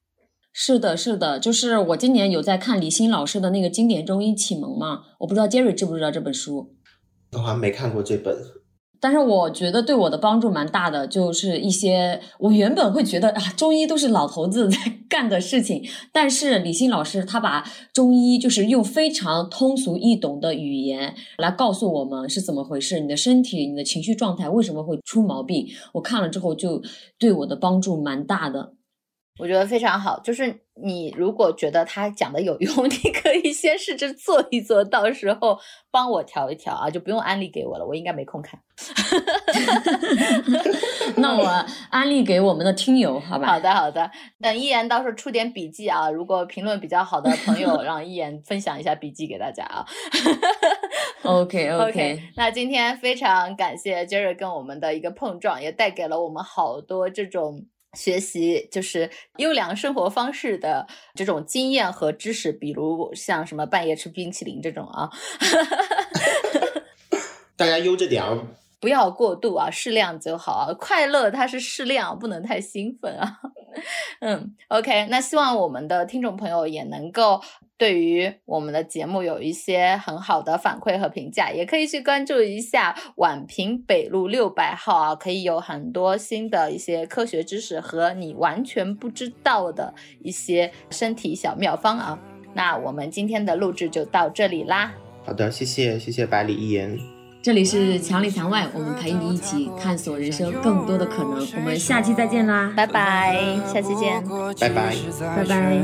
[0.54, 6.74] 是的，是的，就是我今年有在看李欣老师的那个经典中医启蒙嘛，我不知道杰瑞知不知道这本书。
[7.34, 8.34] 我好像没看过这本。
[9.02, 14.78] 但是我觉得对我的帮助蛮大的，就是一些我原本会觉得啊，中医都是老头子 在
[15.10, 15.84] 干的事情，
[16.14, 26.82] 但是李欣老师他把中医就是用非常通俗易懂的语言来告诉我们是怎么回事，你的身体、你的情绪状态为什么会出毛病，我看了之后就
[27.18, 28.74] 对我的帮助蛮大的。
[29.40, 35.60] 我觉得非常好，就是你如果觉得他讲的有 用，你可以先试着做一做，到时候
[35.92, 38.60] 帮我调一调啊，就不用安利给我了，我应该没空看。
[41.18, 43.48] 那我安利给我们的听友，好吧？
[43.48, 44.10] 好的，好的。
[44.42, 49.86] 等一言到时候出点笔记啊，如果评论比较好的朋友， 让一言分享一下笔记给大家啊。
[51.24, 57.66] OK OK，那今天非常感谢 Jerry 跟我们的一个碰撞，也带给了我们好多这种。
[57.98, 65.10] 学习就是优良生活方式的这种经验和知识，比如像什么半夜吃冰淇淋这种啊，
[67.58, 68.48] 大家悠着点啊，
[68.82, 70.74] 不要过度啊，适量就好啊。
[70.78, 73.40] 快乐它是适量，不能太兴奋啊。
[74.20, 77.40] 嗯，OK，那希望我们的听众朋友也能够
[77.78, 92.20] 对于我们的节目有一些很好的反馈和评价，也可以去关注一下宛平北路六百号啊，可以有很多新的一些科学知识和你完全不知道的一些身体小妙方啊。
[92.54, 94.92] 那我们今天的录制就到这里啦。
[95.24, 97.00] 好的，谢谢谢谢百里一言。
[97.44, 101.44] 这里是墙里墙外，我们陪你一起探索人生更多的可能。
[101.56, 103.36] 我们下期再见啦，拜拜，
[103.66, 104.24] 下期见，
[104.60, 104.96] 拜拜，
[105.36, 105.82] 拜拜。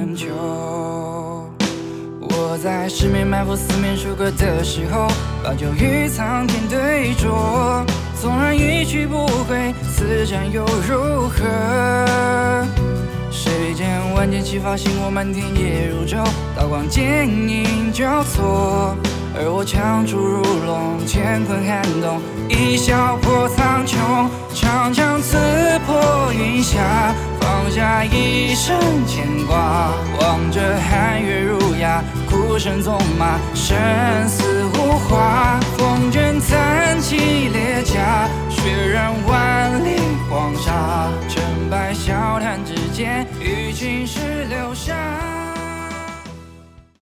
[2.30, 5.08] 我在十面埋伏、四面楚歌的时候，
[5.43, 7.84] 把酒与苍天对酌。
[8.22, 12.68] 纵然一去不回，此战又如何？
[13.32, 16.24] 谁见万箭齐发，星火满天夜如昼，
[16.55, 18.95] 刀光剑影交错。
[19.36, 23.98] 而我枪出如龙，乾坤撼动，一笑破苍穹，
[24.54, 25.38] 长枪刺
[25.86, 28.76] 破云霞，放下一生
[29.06, 33.78] 牵挂，望着寒月如牙，孤身纵马，生
[34.28, 35.60] 死无话。
[35.78, 40.00] 风卷残骑裂甲，血染万里
[40.30, 44.20] 黄沙，成败笑谈之间，与青史
[44.50, 44.96] 留下。